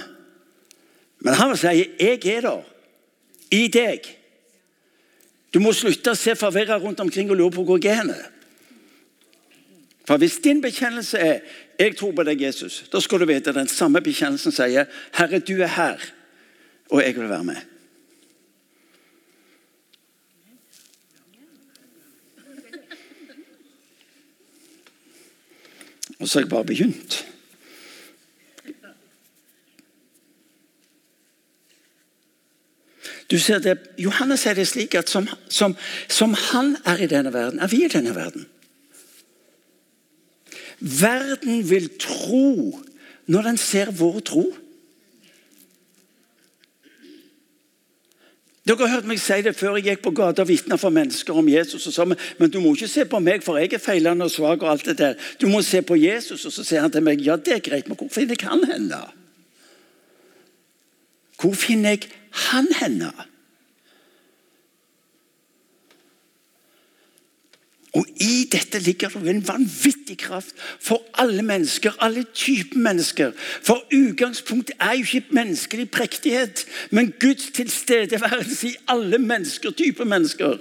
men 1.24 1.34
han 1.40 1.50
vil 1.50 1.58
si 1.58 1.68
'jeg 2.00 2.26
er 2.26 2.42
der', 2.42 2.66
i 3.52 3.68
deg. 3.68 4.08
Du 5.54 5.60
må 5.60 5.74
slutte 5.74 6.12
å 6.12 6.18
se 6.18 6.36
forvirra 6.36 6.80
rundt 6.80 7.00
omkring 7.00 7.30
og 7.30 7.38
lure 7.38 7.52
på 7.52 7.64
hvor 7.64 7.80
jeg 7.84 7.98
er. 7.98 8.33
For 10.08 10.18
Hvis 10.18 10.38
din 10.44 10.62
bekjennelse 10.62 11.18
er 11.18 11.40
'jeg 11.80 11.98
tror 11.98 12.12
på 12.12 12.24
deg, 12.24 12.42
Jesus', 12.42 12.90
da 12.92 13.00
skal 13.00 13.20
du 13.20 13.26
vite 13.26 13.50
at 13.50 13.56
den 13.56 13.68
samme 13.68 14.02
bekjennelsen 14.02 14.52
sier 14.52 14.86
'Herre, 15.14 15.40
du 15.40 15.62
er 15.62 15.68
her, 15.68 15.98
og 16.90 17.04
jeg 17.04 17.16
vil 17.16 17.30
være 17.30 17.44
med'. 17.44 17.64
Og 26.20 26.30
så 26.30 26.40
har 26.40 26.44
jeg 26.44 26.50
bare 26.50 26.66
begynt. 26.66 27.26
Du 33.32 33.40
ser 33.40 33.60
det, 33.60 33.80
Johannes 33.98 34.40
sier 34.40 34.54
det 34.54 34.68
slik 34.68 34.96
at 34.96 35.10
som, 35.10 35.28
som, 35.50 35.76
som 36.10 36.36
han 36.52 36.78
er 36.86 36.98
i 37.04 37.08
denne 37.08 37.34
verden, 37.34 37.60
er 37.60 37.68
vi 37.68 37.86
i 37.86 37.88
denne 37.88 38.16
verden. 38.16 38.46
Verden 40.84 41.64
vil 41.70 41.88
tro 41.96 42.80
når 43.32 43.42
den 43.48 43.58
ser 43.58 43.92
vår 43.96 44.20
tro. 44.28 44.44
Dere 48.64 48.88
har 48.88 48.94
hørt 48.96 49.08
meg 49.08 49.20
si 49.20 49.42
det 49.44 49.56
før 49.60 49.76
jeg 49.76 49.90
gikk 49.90 50.04
på 50.06 50.14
gata 50.16 50.44
og 50.44 50.48
vitna 50.48 50.78
for 50.80 50.92
mennesker 50.96 51.36
om 51.36 51.48
Jesus. 51.52 51.88
og 51.88 51.94
sa, 51.94 52.06
Men 52.06 52.50
du 52.50 52.60
må 52.60 52.74
ikke 52.76 52.88
se 52.88 53.04
på 53.06 53.20
meg, 53.20 53.44
for 53.44 53.60
jeg 53.60 53.74
er 53.74 53.80
feilende 53.84 54.24
og 54.24 54.32
svak. 54.32 54.64
og 54.64 54.72
alt 54.72 54.86
det 54.86 54.98
der. 54.98 55.16
Du 55.42 55.48
må 55.48 55.62
se 55.62 55.82
på 55.82 55.96
Jesus. 55.96 56.46
Og 56.46 56.52
så 56.52 56.64
sier 56.64 56.82
han 56.82 56.92
til 56.92 57.04
meg 57.04 57.20
ja, 57.22 57.36
det 57.36 57.54
er 57.54 57.60
greit, 57.60 57.88
men 57.88 57.98
hvor 57.98 58.08
finner 58.08 58.36
jeg 58.40 58.48
han 58.50 58.64
hen? 58.72 58.88
da? 58.88 59.12
Hvor 61.40 61.54
finner 61.54 61.90
jeg 61.90 62.08
han 62.32 62.68
hen? 62.80 63.04
Og 67.94 68.08
I 68.18 68.48
dette 68.50 68.80
ligger 68.82 69.12
det 69.14 69.30
en 69.30 69.44
vanvittig 69.48 70.18
kraft 70.24 70.58
for 70.82 71.04
alle 71.22 71.44
mennesker, 71.46 71.94
alle 72.02 72.24
typer 72.34 72.80
mennesker. 72.82 73.32
For 73.38 73.84
utgangspunktet 73.94 74.76
er 74.82 74.96
jo 74.98 75.06
ikke 75.06 75.38
menneskelig 75.38 75.92
prektighet, 75.94 76.66
men 76.90 77.14
Guds 77.22 77.52
tilstedeværelse 77.54 78.68
i 78.68 78.76
alle 78.90 79.22
mennesker, 79.22 79.72
typer 79.78 80.10
mennesker, 80.10 80.58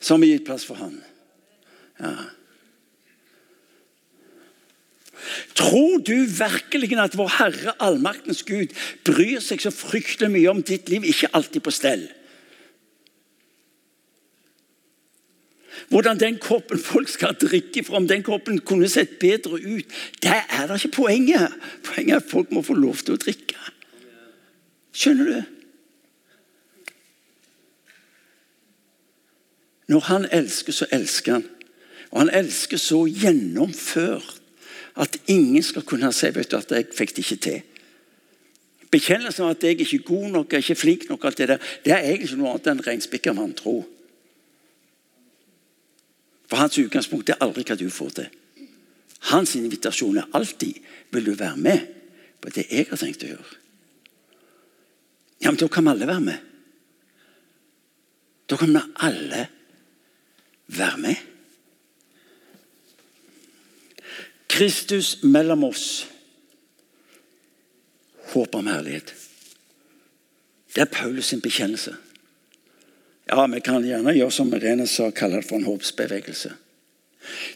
som 0.00 0.22
har 0.22 0.36
gitt 0.36 0.46
plass 0.46 0.66
for 0.68 0.78
ham. 0.78 1.00
Ja. 1.98 2.14
Tror 5.58 5.98
du 5.98 6.14
virkelig 6.30 6.94
at 6.98 7.18
vår 7.18 7.32
Herre, 7.40 7.74
allmaktens 7.82 8.44
Gud, 8.46 8.70
bryr 9.04 9.42
seg 9.42 9.66
så 9.66 9.74
fryktelig 9.74 10.30
mye 10.30 10.54
om 10.54 10.62
ditt 10.62 10.86
liv? 10.92 11.10
Ikke 11.10 11.32
alltid 11.34 11.66
på 11.66 11.74
stell. 11.74 12.06
Hvordan 15.88 16.20
den 16.20 16.38
koppen 16.42 16.78
folk 16.78 17.08
skal 17.08 17.36
drikke 17.40 17.84
fra, 17.84 17.96
om 17.96 18.08
den 18.08 18.22
koppen 18.26 18.60
kunne 18.60 18.88
sett 18.88 19.18
bedre 19.20 19.60
ut, 19.60 19.98
det 20.22 20.40
er 20.50 20.66
da 20.66 20.74
ikke 20.74 20.96
poenget. 21.02 21.54
Poenget 21.86 22.14
er 22.16 22.22
at 22.22 22.30
folk 22.30 22.52
må 22.52 22.62
få 22.62 22.74
lov 22.78 23.00
til 23.02 23.16
å 23.16 23.20
drikke. 23.22 23.56
Skjønner 24.98 25.30
du? 25.30 25.38
Når 29.88 30.04
han 30.10 30.26
elsker, 30.32 30.72
så 30.72 30.88
elsker 30.92 31.38
han. 31.38 31.46
Og 32.10 32.20
han 32.24 32.32
elsker 32.32 32.80
så 32.80 33.04
gjennomført 33.06 34.36
at 34.98 35.16
ingen 35.30 35.62
skal 35.62 35.84
kunne 35.86 36.10
si 36.12 36.30
vet 36.34 36.50
du, 36.50 36.56
at 36.56 36.70
'jeg 36.70 36.86
fikk 36.92 37.16
det 37.16 37.24
ikke 37.24 37.42
til'. 37.46 37.62
Bekjennelsen 38.90 39.44
av 39.44 39.50
at 39.50 39.64
jeg 39.64 39.80
ikke 39.80 39.96
er 39.96 40.02
god 40.02 40.28
nok, 40.30 40.52
jeg 40.52 40.56
er 40.56 40.62
ikke 40.62 40.80
flink 40.80 41.08
nok, 41.08 41.24
alt 41.24 41.38
det 41.38 41.48
der, 41.48 41.58
det 41.84 41.92
er 41.92 41.98
egentlig 41.98 42.38
noe 42.38 42.50
annet 42.50 42.66
enn 42.66 42.86
reinspikka 42.86 43.34
vantro. 43.36 43.84
For 46.48 46.56
hans 46.56 46.78
utgangspunkt 46.80 47.28
er 47.28 47.40
aldri 47.44 47.64
hva 47.68 47.76
du 47.76 47.88
får 47.92 48.14
til. 48.16 48.28
Hans 49.28 49.54
invitasjon 49.58 50.16
er 50.20 50.28
alltid 50.36 50.78
vil 51.12 51.26
du 51.26 51.34
være 51.36 51.56
med 51.60 51.86
på 52.40 52.52
det 52.54 52.68
jeg 52.70 52.86
har 52.90 53.00
tenkt 53.00 53.24
å 53.26 53.32
gjøre. 53.32 53.56
Ja, 55.42 55.50
men 55.50 55.58
Da 55.60 55.68
kan 55.68 55.84
vi 55.84 55.90
alle 55.90 56.06
være 56.06 56.20
med. 56.20 56.38
Da 58.48 58.56
kan 58.56 58.72
vi 58.72 58.80
alle 58.94 59.48
være 60.66 60.98
med. 60.98 61.16
Kristus 64.48 65.22
mellom 65.22 65.64
oss. 65.64 66.06
Håp 68.32 68.54
om 68.54 68.66
herlighet. 68.66 69.14
Det 70.74 70.80
er 70.80 70.92
Paulus 70.92 71.26
sin 71.26 71.40
bekjennelse. 71.40 71.96
Ja, 73.28 73.46
Vi 73.46 73.60
kan 73.60 73.84
gjerne 73.84 74.14
gjøre 74.16 74.32
som 74.32 74.54
Irene 74.54 74.86
sa, 74.86 75.10
kalle 75.10 75.42
det 75.42 75.48
for 75.48 75.58
en 75.58 75.68
håpsbevegelse. 75.68 76.54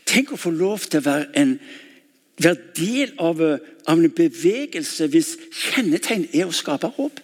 Tenk 0.05 0.33
å 0.33 0.41
få 0.41 0.51
lov 0.53 0.85
til 0.85 1.01
å 1.01 1.07
være 1.07 1.31
en 1.39 1.57
være 2.43 2.57
del 2.77 3.13
av, 3.21 3.41
av 3.87 3.99
en 3.99 4.11
bevegelse 4.11 5.07
hvis 5.13 5.37
kjennetegn 5.53 6.27
er 6.33 6.49
å 6.49 6.57
skape 6.57 6.91
håp. 6.97 7.21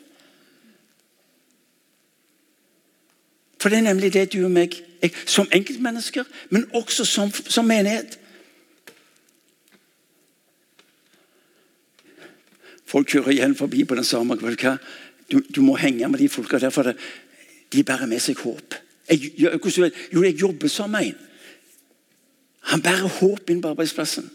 For 3.59 3.73
det 3.73 3.81
er 3.81 3.89
nemlig 3.89 4.13
det 4.15 4.29
du 4.33 4.45
og 4.45 4.53
meg 4.55 4.77
som 5.27 5.49
enkeltmennesker, 5.55 6.27
men 6.55 6.69
også 6.77 7.07
som, 7.09 7.33
som 7.33 7.67
menighet. 7.67 8.19
Folk 12.89 13.11
kjører 13.11 13.35
igjen 13.35 13.57
forbi 13.59 13.85
på 13.85 13.99
den 13.99 14.07
samme 14.07 14.39
du, 14.39 15.41
du, 15.43 15.61
må 15.61 15.77
henge 15.77 16.09
med 16.09 16.23
de 16.23 16.29
folka 16.33 16.59
der, 16.59 16.71
for 16.73 16.89
det, 16.89 16.95
de 17.73 17.85
bærer 17.85 18.09
med 18.11 18.23
seg 18.23 18.41
håp. 18.41 18.77
Jeg, 19.09 19.33
jeg, 19.39 19.61
jo, 20.13 20.23
jeg 20.23 20.41
jobber 20.41 20.69
som 20.69 20.95
en. 20.95 21.15
Han 22.73 22.83
bærer 22.85 23.09
håp 23.21 23.51
inn 23.51 23.63
på 23.65 23.73
arbeidsplassen. 23.73 24.29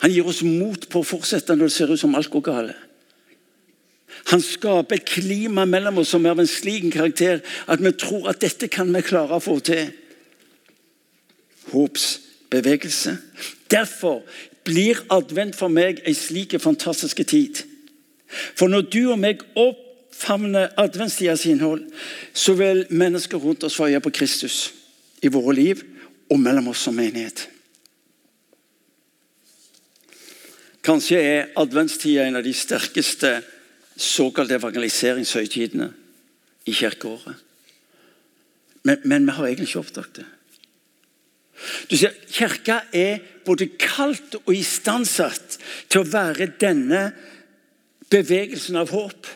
Han 0.00 0.12
gir 0.12 0.26
oss 0.26 0.42
mot 0.46 0.86
på 0.88 1.02
å 1.02 1.06
fortsette 1.06 1.56
når 1.56 1.68
det 1.68 1.74
ser 1.74 1.92
ut 1.92 2.00
som 2.00 2.14
alt 2.16 2.30
går 2.32 2.44
galt. 2.46 2.86
Han 4.30 4.42
skaper 4.42 4.98
et 4.98 5.08
klima 5.08 5.64
mellom 5.68 6.00
oss 6.02 6.10
som 6.12 6.24
er 6.26 6.34
av 6.34 6.40
en 6.42 6.50
slik 6.50 6.88
karakter 6.92 7.40
at 7.70 7.82
vi 7.82 7.92
tror 7.98 8.30
at 8.30 8.40
dette 8.42 8.68
kan 8.72 8.90
vi 8.94 9.02
klare 9.06 9.38
å 9.38 9.42
få 9.42 9.58
til. 9.64 9.90
Håpsbevegelse. 11.70 13.16
Derfor 13.70 14.22
blir 14.66 14.98
advent 15.14 15.56
for 15.56 15.72
meg 15.72 16.02
en 16.04 16.16
slik 16.16 16.56
fantastisk 16.60 17.22
tid. 17.26 17.62
For 18.58 18.70
når 18.70 18.88
du 18.90 19.02
og 19.12 19.20
meg 19.22 19.42
oppfavner 20.20 20.68
adventstidas 20.76 21.46
innhold, 21.46 21.86
så 22.32 22.52
vil 22.54 22.84
mennesker 22.90 23.38
rundt 23.38 23.64
oss 23.64 23.76
få 23.76 23.88
øye 23.88 24.00
på 24.00 24.10
Kristus 24.10 24.72
i 25.22 25.28
våre 25.32 25.54
liv 25.54 25.80
og 26.30 26.40
mellom 26.40 26.68
oss 26.68 26.84
som 26.84 26.94
menighet. 26.94 27.48
Kanskje 30.84 31.20
er 31.20 31.48
adventstida 31.56 32.26
en 32.26 32.36
av 32.36 32.44
de 32.44 32.52
sterkeste 32.56 33.40
såkalte 33.96 34.56
evangeliseringshøytidene 34.56 35.90
i 36.66 36.72
kirkeåret. 36.72 37.34
Men, 38.82 39.00
men 39.04 39.26
vi 39.26 39.36
har 39.36 39.46
egentlig 39.46 39.68
ikke 39.68 39.82
oppdaget 39.82 40.22
det. 40.22 40.28
Du 41.90 41.96
ser, 42.00 42.14
Kirka 42.32 42.78
er 42.96 43.20
både 43.44 43.68
kalt 43.76 44.38
og 44.46 44.54
istandsatt 44.56 45.58
til 45.92 46.00
å 46.00 46.08
være 46.08 46.48
denne 46.60 47.10
bevegelsen 48.08 48.80
av 48.80 48.92
håp. 48.94 49.28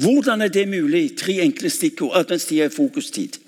Hvordan 0.00 0.42
er 0.42 0.48
det 0.48 0.68
mulig? 0.68 1.16
Tre 1.18 1.32
enkle 1.42 1.70
stikkord. 1.70 2.16
Adventstid 2.16 2.60
er 2.60 2.68
fokustid. 2.68 3.38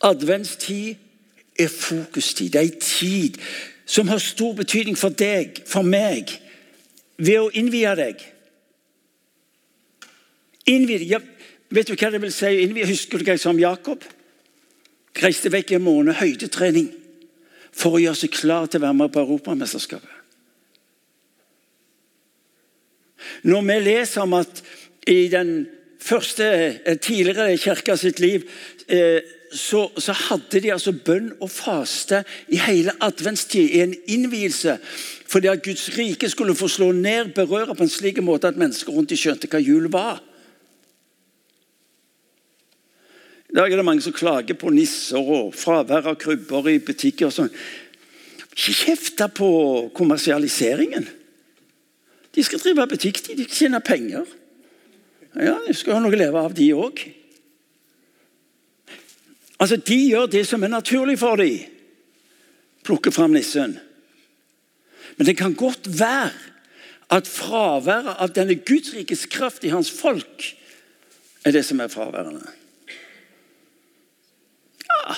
Adventstid 0.00 0.94
er 1.58 1.68
fokustid. 1.68 2.50
Det 2.50 2.60
er 2.60 2.72
en 2.72 2.80
tid 2.80 3.38
som 3.86 4.08
har 4.08 4.18
stor 4.18 4.52
betydning 4.52 4.98
for 4.98 5.08
deg, 5.08 5.60
for 5.66 5.82
meg, 5.82 6.32
ved 7.16 7.38
å 7.40 7.52
innvie 7.52 7.94
deg. 7.96 8.24
Innvie 10.66 11.04
ja, 11.04 11.20
Vet 11.74 11.88
du 11.88 11.96
hva 11.98 12.10
det 12.12 12.20
vil 12.22 12.32
si? 12.32 12.46
å 12.46 12.60
Innvie, 12.64 12.86
husker 12.86 13.18
du 13.18 13.26
hva 13.26 13.34
jeg 13.34 13.42
sa 13.42 13.50
om 13.50 13.58
Jakob? 13.58 14.04
Reiste 15.18 15.50
vekk 15.50 15.74
en 15.74 15.86
måned 15.86 16.18
høydetrening 16.20 16.90
for 17.74 17.96
å 17.96 18.02
gjøre 18.02 18.20
seg 18.20 18.34
klar 18.34 18.68
til 18.70 18.78
å 18.78 18.86
være 18.86 18.98
med 19.00 19.12
på 19.14 19.22
Europamesterskapet. 19.24 20.23
Når 23.42 23.62
vi 23.68 23.78
leser 23.84 24.26
om 24.26 24.36
at 24.38 24.62
i 25.06 25.28
den 25.28 25.66
første, 26.00 26.44
eh, 26.84 26.98
tidligere 26.98 27.56
kirka 27.58 27.96
sitt 27.96 28.20
liv 28.20 28.44
eh, 28.88 29.20
så, 29.54 29.86
så, 29.98 30.12
hadde 30.12 30.60
de 30.60 30.72
altså 30.72 30.92
bønn 30.92 31.30
og 31.40 31.50
faste 31.50 32.24
i 32.50 32.58
hele 32.58 32.92
adventstid, 33.00 33.70
i 33.70 33.80
en 33.84 33.94
innvielse. 34.10 34.78
Fordi 35.30 35.50
at 35.52 35.62
Guds 35.62 35.88
rike 35.98 36.28
skulle 36.28 36.56
få 36.58 36.68
slå 36.68 36.92
ned, 36.92 37.34
berøre 37.36 37.74
på 37.74 37.86
en 37.86 37.92
slik 37.92 38.18
måte 38.22 38.50
at 38.50 38.58
mennesker 38.58 38.92
rundt 38.92 39.14
de 39.14 39.18
skjønte 39.18 39.50
hva 39.50 39.62
jul 39.62 39.86
var. 39.92 40.18
I 43.50 43.56
dag 43.60 43.70
er 43.70 43.78
det 43.78 43.86
mange 43.86 44.02
som 44.02 44.12
klager 44.16 44.58
på 44.58 44.72
nisser 44.74 45.22
og 45.22 45.54
fravær 45.54 46.10
av 46.10 46.18
krybber 46.18 46.72
i 46.72 46.80
butikker. 46.82 47.30
og 47.30 47.36
sånn. 47.36 47.52
Ikke 48.50 48.74
kjefte 48.74 49.28
på 49.30 49.50
kommersialiseringen. 49.94 51.06
De 52.34 52.42
skal 52.42 52.58
drive 52.58 52.86
butikk, 52.90 53.20
de 53.26 53.44
skal 53.44 53.58
tjene 53.58 53.80
penger. 53.84 54.26
Ja, 55.34 55.58
De 55.66 55.74
skal 55.74 55.96
ha 55.96 56.02
noe 56.02 56.14
å 56.14 56.18
leve 56.18 56.40
av, 56.40 56.54
de 56.54 56.70
òg. 56.74 57.04
Altså, 59.58 59.76
De 59.76 59.98
gjør 60.08 60.26
det 60.30 60.46
som 60.46 60.62
er 60.62 60.72
naturlig 60.72 61.18
for 61.18 61.40
dem. 61.40 61.70
Plukke 62.84 63.12
fram 63.14 63.32
nissen. 63.32 63.78
Men 65.16 65.26
det 65.26 65.36
kan 65.38 65.54
godt 65.54 65.86
være 65.98 66.32
at 67.14 67.28
fraværet 67.28 68.18
av 68.18 68.32
denne 68.34 68.56
gudsrikes 68.58 69.26
kraft 69.30 69.64
i 69.64 69.72
hans 69.72 69.90
folk 69.90 70.50
er 71.44 71.54
det 71.54 71.62
som 71.64 71.80
er 71.80 71.92
fraværende. 71.92 72.44
Ja, 74.88 75.14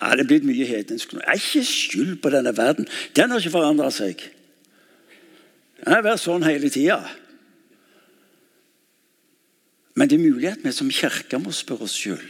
ja 0.00 0.14
Det 0.14 0.24
er 0.24 0.30
blitt 0.30 0.46
mye 0.46 0.66
hedensk 0.66 1.12
nå. 1.12 1.20
Er 1.26 1.38
ikke 1.38 1.64
skyld 1.66 2.16
på 2.22 2.30
denne 2.30 2.56
verden. 2.56 2.88
Den 3.16 3.30
har 3.30 3.42
ikke 3.42 3.56
forandra 3.58 3.90
seg. 3.94 4.22
Den 5.78 5.94
har 5.94 6.04
vært 6.04 6.22
sånn 6.22 6.46
hele 6.46 6.70
tida. 6.72 7.00
Men 9.98 10.10
det 10.10 10.18
er 10.18 10.26
mulig 10.26 10.50
at 10.52 10.62
vi 10.62 10.72
som 10.74 10.90
kirke 10.94 11.40
må 11.42 11.54
spørre 11.54 11.88
oss 11.88 11.96
sjøl 11.98 12.26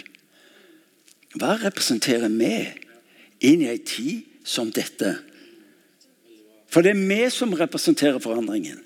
hva 1.37 1.59
representerer 1.61 2.31
vi 2.33 2.55
inn 3.45 3.63
i 3.63 3.69
ei 3.69 3.79
tid 3.85 4.25
som 4.49 4.71
dette? 4.73 5.13
For 6.73 6.85
det 6.85 6.95
er 6.95 7.03
vi 7.05 7.21
som 7.33 7.53
representerer 7.57 8.21
forandringen. 8.23 8.81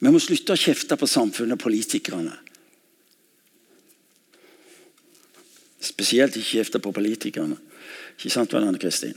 Vi 0.00 0.12
må 0.12 0.20
slutte 0.22 0.56
å 0.56 0.60
kjefte 0.60 0.98
på 0.98 1.08
samfunnet 1.10 1.58
og 1.58 1.62
politikerne. 1.62 2.34
Spesielt 5.80 6.36
ikke 6.36 6.58
kjefte 6.58 6.82
på 6.82 6.92
politikerne. 6.92 7.56
Ikke 8.18 8.32
sant, 8.34 8.54
Anne 8.54 8.80
Kristin? 8.80 9.16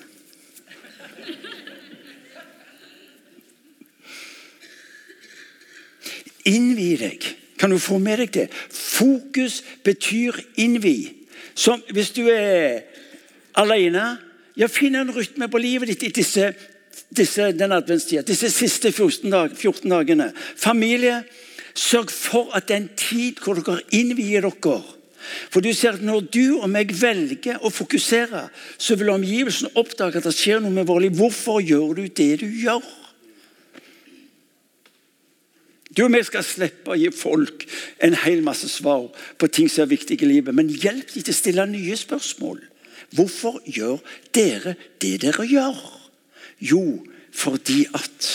Innvi 6.49 6.95
deg. 6.99 7.25
Kan 7.59 7.71
du 7.71 7.79
få 7.79 7.99
med 8.01 8.19
deg 8.23 8.33
det? 8.35 8.47
Fokus 8.69 9.61
betyr 9.85 10.39
innvi. 10.59 11.13
Som 11.55 11.83
hvis 11.93 12.11
du 12.15 12.25
er 12.31 12.83
alene 13.59 14.17
ja, 14.57 14.67
Finn 14.69 14.95
en 14.95 15.13
rytme 15.13 15.47
på 15.49 15.61
livet 15.61 15.89
ditt 15.89 16.03
i 16.05 16.11
disse, 16.13 16.51
disse, 17.09 17.47
disse 17.49 18.49
siste 18.53 18.91
14, 18.91 19.31
dag, 19.31 19.55
14 19.57 19.89
dagene. 19.89 20.27
Familie, 20.35 21.23
sørg 21.73 22.11
for 22.13 22.53
at 22.53 22.67
det 22.67 22.75
er 22.75 22.83
en 22.83 22.91
tid 22.97 23.41
hvor 23.41 23.57
dere 23.57 23.81
innvier 23.97 24.45
dere. 24.45 24.81
For 25.49 25.63
du 25.63 25.71
ser 25.73 25.95
at 25.95 26.03
Når 26.03 26.25
du 26.33 26.59
og 26.59 26.67
meg 26.69 26.91
velger 26.99 27.61
å 27.63 27.71
fokusere, 27.71 28.49
så 28.77 28.97
vil 28.99 29.13
omgivelsene 29.13 29.71
oppdage 29.79 30.19
at 30.19 30.27
det 30.27 30.35
skjer 30.35 30.59
noe 30.61 30.73
med 30.73 30.85
vårt 30.89 31.05
liv. 31.05 31.15
Hvorfor 31.15 31.61
gjør 31.63 31.95
du 31.95 32.07
det 32.07 32.41
du 32.43 32.49
gjør? 32.49 32.83
Du 35.93 36.05
og 36.07 36.13
vi 36.15 36.23
skal 36.25 36.45
slippe 36.45 36.93
å 36.93 36.97
gi 36.97 37.09
folk 37.13 37.65
en 38.01 38.15
hel 38.23 38.41
masse 38.45 38.69
svar 38.71 39.09
på 39.37 39.49
ting 39.53 39.69
som 39.69 39.85
er 39.85 39.93
viktige 39.93 40.25
i 40.25 40.31
livet, 40.31 40.55
men 40.55 40.71
hjelp 40.71 41.11
dem 41.13 41.25
til 41.25 41.33
å 41.33 41.37
stille 41.37 41.67
nye 41.69 41.97
spørsmål. 41.99 42.63
Hvorfor 43.13 43.59
gjør 43.69 43.99
dere 44.33 44.73
det 45.01 45.19
dere 45.21 45.45
gjør? 45.45 45.77
Jo, 46.63 46.81
fordi 47.33 47.83
at 47.93 48.31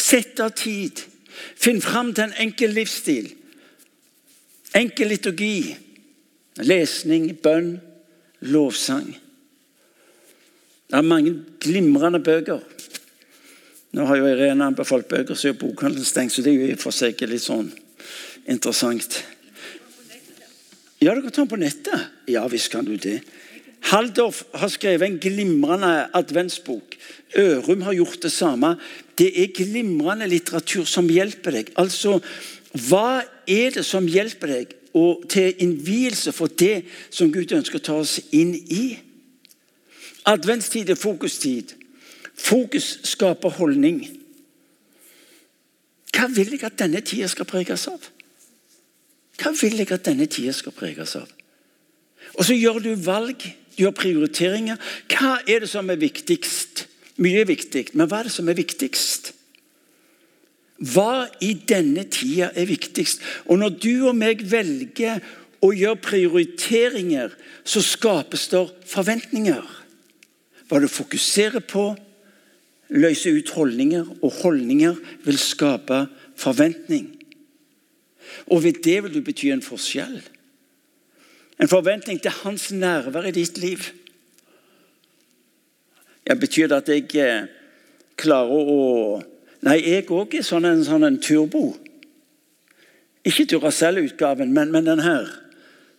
Sett 0.00 0.40
av 0.40 0.54
tid. 0.56 1.02
Finn 1.60 1.78
fram 1.84 2.12
til 2.14 2.26
en 2.26 2.38
enkel 2.42 2.72
livsstil. 2.74 3.28
Enkel 4.74 5.12
liturgi. 5.12 5.76
Lesning, 6.66 7.28
bønn, 7.42 7.76
lovsang. 8.50 9.12
Det 10.90 10.98
er 10.98 11.06
mange 11.06 11.36
glimrende 11.62 12.18
bøker. 12.26 12.64
Nå 13.96 14.06
har 14.06 14.20
jo 14.20 14.28
Irene 14.30 14.68
anbefalt 14.70 15.08
bøker, 15.10 15.34
så 15.34 15.50
er 15.50 15.58
bokhandelen 15.58 16.06
stengt, 16.06 16.32
så 16.32 16.44
det 16.46 16.52
er 16.52 16.60
jo 16.60 16.70
i 16.70 16.78
for 16.78 16.94
seg 16.94 17.18
litt 17.26 17.42
sånn 17.42 17.72
interessant. 18.50 19.18
Ja, 21.00 21.14
du 21.14 21.22
kan 21.24 21.32
ta 21.32 21.42
den 21.42 21.50
på 21.50 21.58
nettet. 21.58 22.10
Ja 22.30 22.44
visst 22.52 22.70
kan 22.72 22.86
du 22.86 22.94
det. 23.00 23.22
Haldorf 23.88 24.42
har 24.54 24.68
skrevet 24.68 25.06
en 25.06 25.18
glimrende 25.18 26.10
adventsbok. 26.14 26.96
Ørum 27.40 27.82
har 27.86 27.96
gjort 27.96 28.22
det 28.22 28.32
samme. 28.32 28.74
Det 29.18 29.30
er 29.42 29.54
glimrende 29.56 30.28
litteratur 30.28 30.84
som 30.84 31.08
hjelper 31.08 31.56
deg. 31.56 31.72
Altså, 31.80 32.20
Hva 32.70 33.24
er 33.48 33.72
det 33.74 33.82
som 33.82 34.06
hjelper 34.06 34.52
deg 34.52 34.74
og 34.94 35.24
til 35.32 35.56
innvielse 35.58 36.30
for 36.36 36.46
det 36.46 36.84
som 37.10 37.32
Gud 37.32 37.50
ønsker 37.56 37.80
å 37.80 37.86
ta 37.88 37.96
oss 37.98 38.20
inn 38.30 38.52
i? 38.54 38.84
Adventstid 40.30 40.92
er 40.92 41.00
fokustid. 41.00 41.74
Fokus 42.40 42.98
skaper 43.06 43.52
holdning. 43.58 44.02
Hva 46.14 46.26
vil 46.32 46.54
jeg 46.56 46.64
at 46.66 46.78
denne 46.80 47.02
tida 47.06 47.28
skal 47.30 47.48
preges 47.48 47.86
av? 47.90 48.00
Hva 49.40 49.52
vil 49.56 49.78
jeg 49.80 49.92
at 49.94 50.06
denne 50.08 50.26
tida 50.30 50.52
skal 50.56 50.74
preges 50.76 51.14
av? 51.20 51.28
Og 52.36 52.46
så 52.46 52.56
gjør 52.56 52.80
du 52.84 52.90
valg, 53.00 53.42
du 53.76 53.84
gjør 53.84 53.96
prioriteringer. 53.96 54.80
Hva 55.10 55.38
er 55.48 55.64
det 55.64 55.70
som 55.70 55.90
er 55.90 56.00
viktigst? 56.00 56.86
Mye 57.20 57.42
er 57.42 57.48
viktig, 57.48 57.90
men 57.94 58.08
hva 58.08 58.20
er 58.20 58.28
det 58.28 58.34
som 58.34 58.48
er 58.48 58.58
viktigst? 58.58 59.32
Hva 60.80 61.28
i 61.44 61.52
denne 61.68 62.06
tida 62.08 62.50
er 62.56 62.68
viktigst? 62.68 63.20
Og 63.52 63.60
når 63.60 63.76
du 63.80 63.92
og 64.08 64.16
meg 64.16 64.44
velger 64.48 65.20
å 65.60 65.72
gjøre 65.76 66.00
prioriteringer, 66.00 67.34
så 67.64 67.82
skapes 67.84 68.46
det 68.52 68.62
forventninger. 68.88 69.66
Hva 70.68 70.80
du 70.80 70.88
fokuserer 70.88 71.60
på, 71.60 71.90
løser 72.90 73.36
ut 73.38 73.50
holdninger, 73.54 74.04
og 74.22 74.32
holdninger 74.42 74.98
vil 75.24 75.38
skape 75.38 76.04
forventning. 76.36 77.08
Og 78.46 78.64
ved 78.64 78.82
det 78.84 79.02
vil 79.04 79.14
du 79.14 79.22
bety 79.24 79.50
en 79.50 79.62
forskjell. 79.62 80.20
En 81.60 81.68
forventning 81.68 82.20
til 82.22 82.30
hans 82.42 82.70
nærvær 82.72 83.28
i 83.28 83.34
ditt 83.36 83.58
liv. 83.58 83.90
Ja, 86.26 86.34
betyr 86.34 86.70
det 86.70 86.76
at 86.82 86.88
jeg 86.88 87.16
eh, 87.20 87.48
klarer 88.16 88.72
å 88.74 88.80
Nei, 89.60 89.76
jeg 89.84 90.06
òg 90.08 90.38
er 90.38 90.44
sånn 90.46 90.64
en, 90.64 90.78
sånn 90.86 91.04
en 91.04 91.18
turbo. 91.20 91.74
Ikke 93.28 93.44
Duracell-utgaven, 93.44 94.54
men, 94.56 94.70
men 94.72 94.86
den 94.88 95.02
her. 95.04 95.26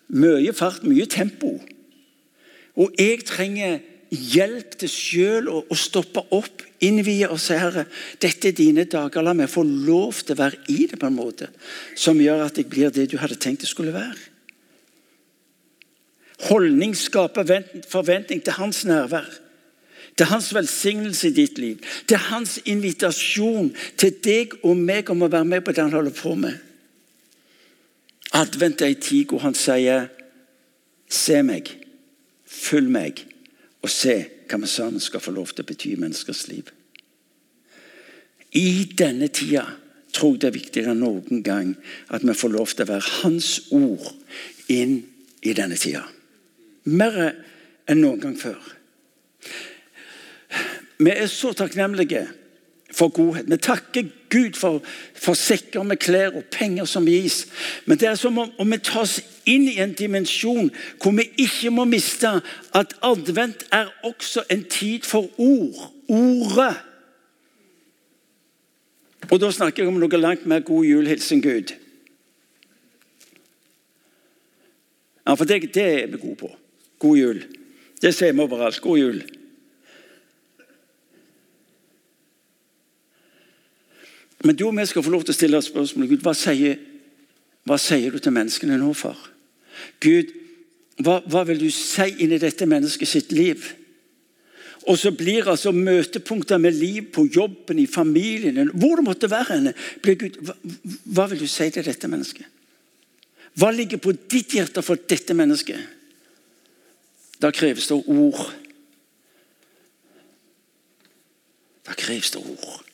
Mye 0.10 0.50
fart, 0.58 0.82
mye 0.82 1.06
tempo. 1.06 1.52
Og 2.74 2.96
jeg 2.98 3.22
trenger 3.30 3.84
hjelp 4.12 4.76
til 4.82 4.92
sjøl 4.92 5.48
å, 5.52 5.64
å 5.72 5.78
stoppe 5.78 6.24
opp 6.36 6.68
Innvie 6.82 7.28
oss, 7.30 7.52
Herre. 7.54 7.84
Dette 8.18 8.50
er 8.50 8.56
dine 8.58 8.88
dager. 8.90 9.22
La 9.22 9.36
meg 9.38 9.52
få 9.54 9.62
lov 9.62 10.24
til 10.26 10.34
å 10.34 10.40
være 10.40 10.64
i 10.74 10.88
det 10.90 10.98
på 10.98 11.06
en 11.06 11.14
måte 11.14 11.52
som 11.94 12.18
gjør 12.18 12.48
at 12.48 12.58
jeg 12.58 12.72
blir 12.72 12.90
det 12.94 13.06
du 13.12 13.20
hadde 13.22 13.38
tenkt 13.38 13.62
det 13.62 13.70
skulle 13.70 13.94
være. 13.94 14.18
Holdning 16.48 16.96
skaper 16.98 17.46
forventning 17.90 18.42
til 18.42 18.58
hans 18.58 18.82
nærvær. 18.90 19.30
Til 20.18 20.26
hans 20.28 20.50
velsignelse 20.58 21.30
i 21.30 21.36
ditt 21.38 21.62
liv. 21.62 21.86
Til 22.10 22.18
hans 22.32 22.58
invitasjon 22.66 23.70
til 24.02 24.18
deg 24.26 24.58
og 24.66 24.74
meg 24.78 25.14
om 25.14 25.22
å 25.22 25.30
være 25.30 25.48
med 25.54 25.62
på 25.66 25.76
det 25.78 25.86
han 25.86 25.94
holder 25.94 26.18
på 26.18 26.34
med. 26.34 26.58
Advent 28.42 28.82
er 28.82 28.96
en 28.96 29.04
tid 29.06 29.30
hvor 29.30 29.46
han 29.46 29.54
sier, 29.54 30.10
'Se 31.12 31.42
meg, 31.44 31.68
følg 32.48 32.90
meg, 32.90 33.26
og 33.82 33.90
se 33.90 34.16
hva 34.50 34.60
vi 34.62 34.70
sammen 34.70 35.02
skal 35.02 35.24
få 35.24 35.34
lov 35.36 35.54
til 35.54 35.64
å 35.64 35.70
bety 35.70 35.94
i 35.94 36.00
menneskers 36.02 36.46
liv. 36.52 36.70
I 38.58 38.86
denne 38.98 39.30
tida 39.32 39.64
tror 40.12 40.36
jeg 40.36 40.42
det 40.42 40.50
er 40.50 40.58
viktigere 40.58 40.94
enn 40.94 41.04
noen 41.06 41.44
gang 41.46 41.72
at 42.12 42.26
vi 42.28 42.36
får 42.36 42.52
lov 42.52 42.74
til 42.74 42.86
å 42.86 42.92
være 42.92 43.14
Hans 43.22 43.52
ord 43.72 44.12
inn 44.72 45.00
i 45.42 45.56
denne 45.58 45.80
tida. 45.80 46.04
Mer 46.84 47.18
enn 47.90 48.04
noen 48.04 48.22
gang 48.22 48.36
før. 48.38 48.60
Vi 51.02 51.14
er 51.14 51.32
så 51.32 51.54
takknemlige 51.58 52.28
for 52.92 53.10
godhet. 53.10 53.50
Vi 53.52 53.58
takker 53.58 54.04
Gud 54.30 54.54
for, 54.60 54.82
for 55.16 55.34
sekker 55.34 55.84
med 55.84 55.98
klær 55.98 56.36
og 56.36 56.44
penger 56.52 56.86
som 56.86 57.06
gis. 57.06 57.46
Men 57.86 57.98
det 57.98 58.08
er 58.08 58.16
som 58.16 58.38
om, 58.38 58.52
om 58.60 58.72
vi 58.72 58.80
tas 58.84 59.20
inn 59.50 59.68
i 59.70 59.80
en 59.84 59.94
dimensjon 59.98 60.72
hvor 61.02 61.16
vi 61.18 61.28
ikke 61.42 61.74
må 61.74 61.86
miste 61.90 62.32
at 62.78 62.96
advent 63.04 63.66
er 63.72 63.92
også 64.08 64.46
en 64.52 64.64
tid 64.64 65.08
for 65.08 65.30
ord. 65.38 65.92
Ordet. 66.12 66.76
Og 69.32 69.40
da 69.40 69.52
snakker 69.52 69.84
jeg 69.84 69.92
om 69.92 70.00
noe 70.02 70.20
langt 70.20 70.46
mer 70.50 70.64
god 70.66 70.86
jul, 70.86 71.08
hilsen 71.08 71.44
Gud. 71.44 71.76
Ja, 75.28 75.36
for 75.38 75.46
det, 75.46 75.74
det 75.76 75.86
er 75.86 76.08
vi 76.12 76.20
gode 76.20 76.36
på. 76.36 76.50
God 77.00 77.18
jul. 77.18 77.44
Det 78.02 78.16
ser 78.16 78.34
vi 78.34 78.44
overalt. 78.44 78.82
God 78.82 78.98
jul. 79.00 79.22
Men 84.46 84.58
du 84.58 84.66
og 84.68 84.78
vi 84.78 84.86
skal 84.90 85.04
få 85.06 85.14
lov 85.14 85.26
til 85.26 85.36
å 85.36 85.38
stille 85.38 85.62
spørsmål. 85.62 86.10
Gud, 86.10 86.24
hva 86.26 86.34
sier, 86.38 86.80
hva 87.70 87.78
sier 87.82 88.14
du 88.14 88.22
til 88.22 88.34
menneskene 88.34 88.80
nå, 88.82 88.94
far? 88.98 89.20
Gud, 90.02 90.32
hva, 91.02 91.20
hva 91.30 91.44
vil 91.48 91.62
du 91.62 91.70
si 91.74 92.08
inn 92.24 92.34
i 92.34 92.42
dette 92.42 92.68
mennesket 92.70 93.10
sitt 93.10 93.36
liv? 93.36 93.68
Og 94.90 94.98
så 94.98 95.12
blir 95.14 95.50
altså 95.50 95.74
møtepunkter 95.76 96.58
med 96.58 96.74
liv 96.74 97.12
på 97.14 97.28
jobben, 97.30 97.80
i 97.80 97.86
familien, 97.88 98.72
hvor 98.74 98.98
det 98.98 99.06
måtte 99.06 99.30
være. 99.30 99.54
henne, 99.54 99.74
blir 100.02 100.18
Gud, 100.18 100.42
hva, 100.42 100.58
hva 101.06 101.28
vil 101.30 101.44
du 101.44 101.48
si 101.48 101.70
til 101.70 101.86
dette 101.86 102.10
mennesket? 102.10 102.48
Hva 103.62 103.70
ligger 103.76 104.00
på 104.02 104.14
ditt 104.32 104.56
hjerte 104.56 104.82
for 104.82 104.98
dette 105.10 105.36
mennesket? 105.38 105.78
Da 107.42 107.52
kreves 107.54 107.90
det 107.90 107.98
ord. 107.98 108.42
Da 111.86 111.98
kreves 111.98 112.32
det 112.34 112.42
ord. 112.42 112.91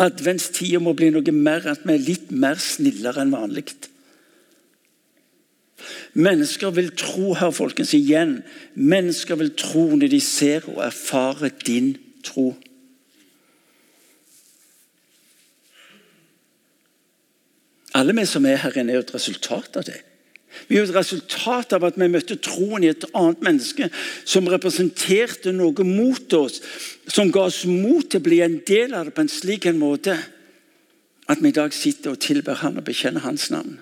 Adventstida 0.00 0.80
må 0.80 0.94
bli 0.96 1.10
noe 1.12 1.34
mer 1.36 1.66
at 1.68 1.82
vi 1.84 1.96
er 1.96 2.06
litt 2.06 2.30
mer 2.32 2.60
snillere 2.60 3.24
enn 3.24 3.34
vanlig. 3.34 3.66
Mennesker 6.12 6.72
vil 6.76 6.92
tro 6.96 7.32
her, 7.36 7.50
folkens, 7.52 7.92
igjen. 7.96 8.38
Mennesker 8.74 9.36
vil 9.40 9.52
tro 9.58 9.88
når 9.96 10.12
de 10.12 10.20
ser 10.24 10.68
og 10.70 10.82
erfarer 10.84 11.52
din 11.66 11.96
tro. 12.24 12.52
Alle 17.92 18.14
vi 18.16 18.24
som 18.28 18.46
er 18.48 18.62
her 18.62 18.78
inne, 18.80 18.94
er 18.94 19.04
et 19.04 19.14
resultat 19.14 19.76
av 19.76 19.88
det. 19.88 20.00
Vi 20.68 20.78
er 20.78 20.86
et 20.86 20.94
resultat 20.94 21.74
av 21.76 21.86
at 21.88 21.98
vi 22.00 22.08
møtte 22.10 22.38
troen 22.42 22.84
i 22.84 22.90
et 22.92 23.06
annet 23.12 23.42
menneske 23.44 23.88
som 24.24 24.48
representerte 24.50 25.52
noe 25.54 25.86
mot 25.86 26.36
oss, 26.38 26.60
som 27.08 27.32
ga 27.32 27.46
oss 27.48 27.64
mot 27.68 28.06
til 28.06 28.22
å 28.22 28.26
bli 28.26 28.42
en 28.44 28.60
del 28.66 28.94
av 28.94 29.08
det 29.08 29.16
på 29.16 29.24
en 29.24 29.32
slik 29.32 29.66
en 29.70 29.80
måte 29.82 30.16
at 31.28 31.40
vi 31.40 31.48
i 31.48 31.56
dag 31.56 31.72
sitter 31.74 32.12
og 32.14 32.20
tilber 32.20 32.60
Han 32.60 32.78
og 32.80 32.84
bekjenner 32.84 33.24
Hans 33.24 33.50
navn. 33.50 33.78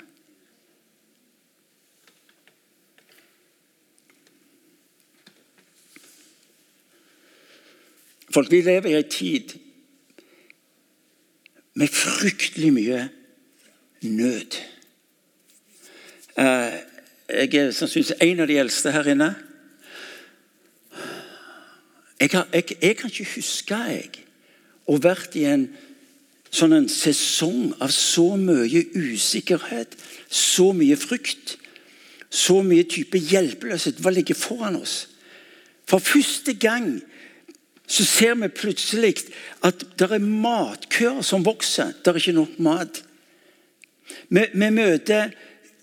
Folk, 8.30 8.50
Vi 8.50 8.60
lever 8.62 8.90
i 8.90 8.98
en 9.00 9.10
tid 9.10 9.56
med 11.74 11.88
fryktelig 11.88 12.72
mye 12.72 13.00
nød. 14.02 14.58
Eh, 16.40 16.72
jeg 17.28 17.54
er 17.54 17.70
sannsynligvis 17.76 18.16
en 18.24 18.40
av 18.40 18.48
de 18.48 18.56
eldste 18.58 18.92
her 18.94 19.08
inne. 19.12 19.28
Jeg, 22.20 22.30
har, 22.32 22.46
jeg, 22.52 22.76
jeg 22.80 22.96
kan 22.96 23.10
ikke 23.12 23.28
huske 23.34 23.80
jeg, 23.90 24.22
å 24.88 24.96
vært 25.00 25.36
i 25.36 25.44
en 25.50 25.66
sånn 26.50 26.72
en 26.74 26.88
sesong 26.90 27.74
av 27.78 27.92
så 27.94 28.24
mye 28.40 28.82
usikkerhet, 28.96 29.92
så 30.26 30.70
mye 30.76 30.96
frykt, 30.98 31.58
så 32.32 32.60
mye 32.64 32.88
type 32.88 33.20
hjelpeløshet. 33.20 34.00
Hva 34.00 34.14
ligger 34.14 34.38
foran 34.38 34.80
oss? 34.80 35.04
For 35.90 36.00
første 36.00 36.56
gang 36.56 37.02
så 37.90 38.06
ser 38.06 38.34
vi 38.40 38.48
plutselig 38.54 39.26
at 39.66 39.84
det 39.98 40.08
er 40.08 40.24
matkøer 40.24 41.20
som 41.26 41.44
vokser. 41.44 41.92
Det 42.00 42.14
er 42.14 42.22
ikke 42.22 42.36
nok 42.38 42.58
mat. 42.64 43.04
Vi, 44.30 44.46
vi 44.54 44.72
møter 44.74 45.34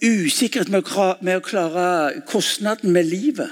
usikkerhet 0.03 0.69
med 0.69 1.37
å 1.37 1.43
klare 1.45 2.21
kostnaden 2.29 2.93
med 2.93 3.09
livet. 3.09 3.51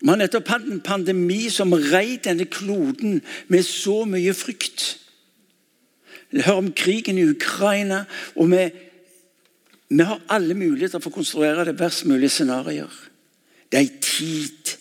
Vi 0.00 0.08
har 0.08 0.16
nettopp 0.16 0.48
hatt 0.48 0.64
en 0.64 0.80
pandemi 0.80 1.50
som 1.52 1.74
rei 1.76 2.16
denne 2.24 2.46
kloden 2.48 3.20
med 3.52 3.66
så 3.68 4.04
mye 4.08 4.32
frykt. 4.36 4.94
Vi 6.30 6.40
hører 6.46 6.62
om 6.62 6.72
krigen 6.72 7.18
i 7.18 7.26
Ukraina, 7.28 8.04
og 8.36 8.52
vi, 8.52 8.64
vi 9.90 10.06
har 10.06 10.22
alle 10.30 10.56
muligheter 10.56 11.02
for 11.02 11.12
å 11.12 11.18
konstruere 11.18 11.66
det 11.68 11.76
verst 11.80 12.06
mulige 12.08 12.32
scenarioer. 12.32 12.94
Det 13.70 13.78
er 13.78 13.88
en 13.88 14.04
tid 14.04 14.76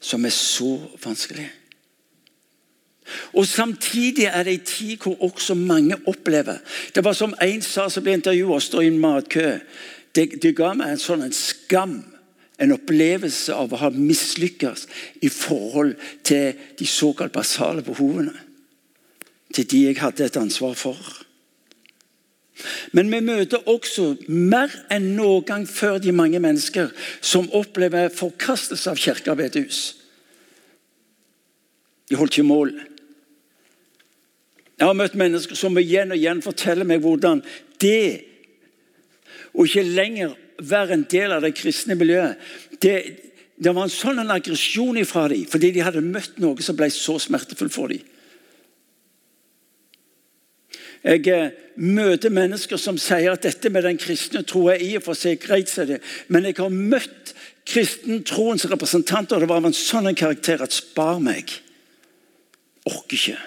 som 0.00 0.24
er 0.24 0.34
så 0.34 0.76
vanskelig. 1.02 1.48
Og 3.32 3.46
Samtidig 3.46 4.24
er 4.24 4.42
det 4.44 4.54
en 4.54 4.66
tid 4.66 4.96
hvor 5.02 5.22
også 5.22 5.54
mange 5.54 5.96
opplever 6.06 6.58
Det 6.94 7.04
var 7.04 7.12
som 7.12 7.34
en 7.42 7.62
sa 7.62 7.88
som 7.88 8.04
ble 8.04 8.16
intervjuet 8.18 8.54
og 8.54 8.62
står 8.62 8.82
i 8.82 8.90
en 8.92 9.00
matkø. 9.02 9.58
Det, 10.14 10.42
det, 10.42 10.54
ga 10.56 10.72
meg 10.74 10.94
en 10.94 11.00
sånn 11.02 11.22
en 11.22 11.34
skam, 11.36 12.00
en 12.58 12.74
opplevelse 12.74 13.54
av 13.54 13.72
å 13.72 13.80
ha 13.84 13.90
mislykkes 13.94 14.86
i 15.22 15.30
forhold 15.30 15.94
til 16.26 16.56
de 16.78 16.88
såkalt 16.88 17.32
basale 17.32 17.84
behovene. 17.86 18.34
Til 19.54 19.68
de 19.68 19.84
jeg 19.86 20.00
hadde 20.00 20.26
et 20.26 20.40
ansvar 20.40 20.74
for. 20.76 20.98
Men 22.92 23.10
vi 23.12 23.20
møter 23.22 23.68
også 23.70 24.14
mer 24.28 24.72
enn 24.90 25.12
noen 25.16 25.44
gang 25.46 25.66
før 25.68 26.00
de 26.02 26.12
mange 26.14 26.40
mennesker 26.42 26.90
som 27.20 27.50
opplever 27.54 28.10
forkastelse 28.14 28.90
av 28.90 28.98
kirke 28.98 29.34
og. 29.38 29.82
De 32.08 32.16
holdt 32.16 32.38
ikke 32.38 32.48
mål. 32.48 32.72
Jeg 34.78 34.86
har 34.86 34.94
møtt 34.94 35.16
mennesker 35.18 35.58
som 35.58 35.78
igjen 35.80 36.14
og 36.14 36.20
igjen 36.20 36.42
forteller 36.44 36.86
meg 36.86 37.02
hvordan 37.02 37.42
det 37.82 38.24
å 39.58 39.66
ikke 39.66 39.82
lenger 39.82 40.36
være 40.58 40.94
en 40.94 41.06
del 41.10 41.34
av 41.34 41.42
det 41.42 41.56
kristne 41.58 41.96
miljøet 41.98 42.38
det, 42.82 42.94
det 43.58 43.72
var 43.74 43.86
en 43.86 43.92
sånn 43.92 44.22
en 44.22 44.30
aggresjon 44.30 45.00
fra 45.06 45.26
dem 45.32 45.48
fordi 45.50 45.72
de 45.74 45.82
hadde 45.86 46.04
møtt 46.04 46.38
noe 46.42 46.62
som 46.62 46.78
ble 46.78 46.90
så 46.94 47.16
smertefullt 47.22 47.74
for 47.74 47.90
dem. 47.90 48.06
Jeg 51.02 51.26
eh, 51.30 51.50
møter 51.78 52.32
mennesker 52.34 52.78
som 52.80 52.98
sier 52.98 53.32
at 53.32 53.44
dette 53.46 53.70
med 53.70 53.86
den 53.86 53.98
kristne 54.00 54.42
tro 54.46 54.64
er 54.72 54.82
i 54.82 54.96
og 54.98 55.04
for 55.06 55.18
seg 55.18 55.38
greit, 55.42 55.70
men 56.26 56.48
jeg 56.48 56.58
har 56.58 56.74
møtt 56.74 57.34
kristentroens 57.68 58.66
representanter, 58.70 59.36
og 59.36 59.44
det 59.44 59.50
var 59.50 59.62
av 59.62 59.68
en 59.70 59.76
sånn 59.76 60.10
karakter 60.18 60.62
at 60.64 60.74
spar 60.74 61.22
meg. 61.22 61.52
Orker 62.88 63.14
ikke. 63.18 63.38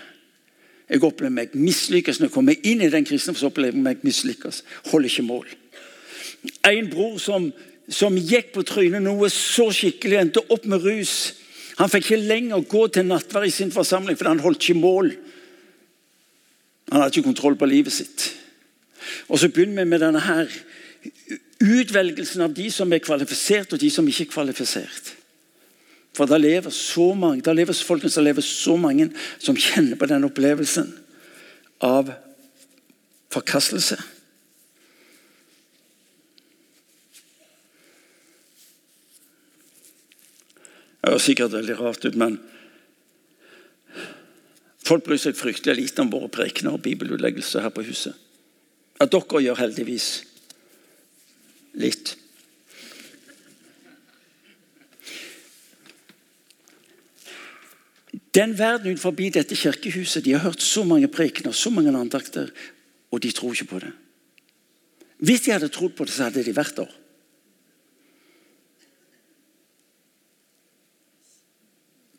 Jeg 0.92 1.04
opplever 1.08 1.32
meg 1.32 1.54
mislykkes 1.56 2.20
når 2.20 2.28
jeg 2.28 2.34
kommer 2.34 2.68
inn 2.68 2.82
i 2.84 2.90
den 2.92 3.06
kristne, 3.08 3.34
så 3.38 3.48
opplever 3.48 3.78
jeg 3.78 3.86
meg 3.86 4.02
mislykkes. 4.04 4.64
Holder 4.92 5.08
ikke 5.08 5.24
mål. 5.24 5.46
En 6.68 6.90
bror 6.92 7.16
som, 7.22 7.48
som 7.88 8.18
gikk 8.18 8.52
på 8.56 8.66
trynet 8.68 9.04
noe 9.06 9.30
så 9.32 9.70
skikkelig, 9.72 10.18
endte 10.20 10.44
opp 10.52 10.68
med 10.68 10.84
rus. 10.84 11.16
Han 11.80 11.92
fikk 11.92 12.10
ikke 12.10 12.26
lenger 12.28 12.68
gå 12.68 12.84
til 12.92 13.08
nattverd 13.08 13.48
i 13.48 13.54
sin 13.56 13.72
forsamling, 13.72 14.20
for 14.20 14.28
han 14.28 14.44
holdt 14.44 14.68
ikke 14.68 14.82
mål. 14.82 15.14
Han 16.92 17.00
hadde 17.00 17.16
ikke 17.16 17.30
kontroll 17.30 17.56
på 17.56 17.72
livet 17.72 17.96
sitt. 17.96 18.28
Og 19.32 19.40
Så 19.40 19.50
begynner 19.50 19.86
vi 19.86 19.90
med 19.90 20.04
denne 20.04 20.20
her 20.20 20.52
utvelgelsen 21.62 22.44
av 22.44 22.54
de 22.54 22.68
som 22.74 22.92
er 22.92 23.00
kvalifisert, 23.00 23.74
og 23.74 23.80
de 23.80 23.90
som 23.90 24.08
ikke 24.08 24.28
er 24.28 24.34
kvalifisert. 24.34 25.16
For 26.16 26.28
det 26.28 26.42
lever 26.44 26.74
så 26.76 27.14
mange 27.16 27.44
det 27.46 27.56
lever, 27.56 27.74
folkens, 27.74 28.18
det 28.20 28.26
lever 28.26 28.44
så 28.46 28.76
mange 28.80 29.10
som 29.40 29.56
kjenner 29.56 30.00
på 30.00 30.10
den 30.12 30.28
opplevelsen 30.28 30.92
av 31.82 32.12
forkastelse. 33.32 33.98
Det 41.02 41.10
høres 41.10 41.26
sikkert 41.26 41.56
veldig 41.56 41.78
rart 41.80 42.06
ut, 42.06 42.18
men 42.20 42.36
folk 44.86 45.08
bryr 45.08 45.22
seg 45.22 45.40
fryktelig 45.40 45.80
lite 45.80 46.04
om 46.04 46.12
våre 46.14 46.30
prekener 46.30 46.76
og 46.76 46.84
bibelutleggelser 46.86 47.64
her 47.66 47.74
på 47.74 47.88
huset. 47.88 48.14
At 49.02 49.10
dere 49.16 49.42
gjør 49.42 49.64
heldigvis 49.64 50.10
litt. 51.82 52.18
Den 58.36 58.54
verden 58.56 58.94
utenfor 58.94 59.12
dette 59.12 59.56
kirkehuset 59.56 60.24
de 60.24 60.34
har 60.34 60.46
hørt 60.46 60.62
så 60.64 60.86
mange 60.88 61.08
prekener 61.12 61.52
så 61.52 61.70
mange 61.70 61.92
andakter, 61.92 62.52
og 63.12 63.24
de 63.24 63.32
tror 63.32 63.52
ikke 63.52 63.72
på 63.74 63.80
det. 63.84 63.92
Hvis 65.22 65.42
de 65.46 65.52
hadde 65.52 65.70
trodd 65.70 65.94
på 65.96 66.06
det, 66.06 66.14
så 66.14 66.30
hadde 66.30 66.44
de 66.44 66.56
vært 66.56 66.78
der. 66.80 66.94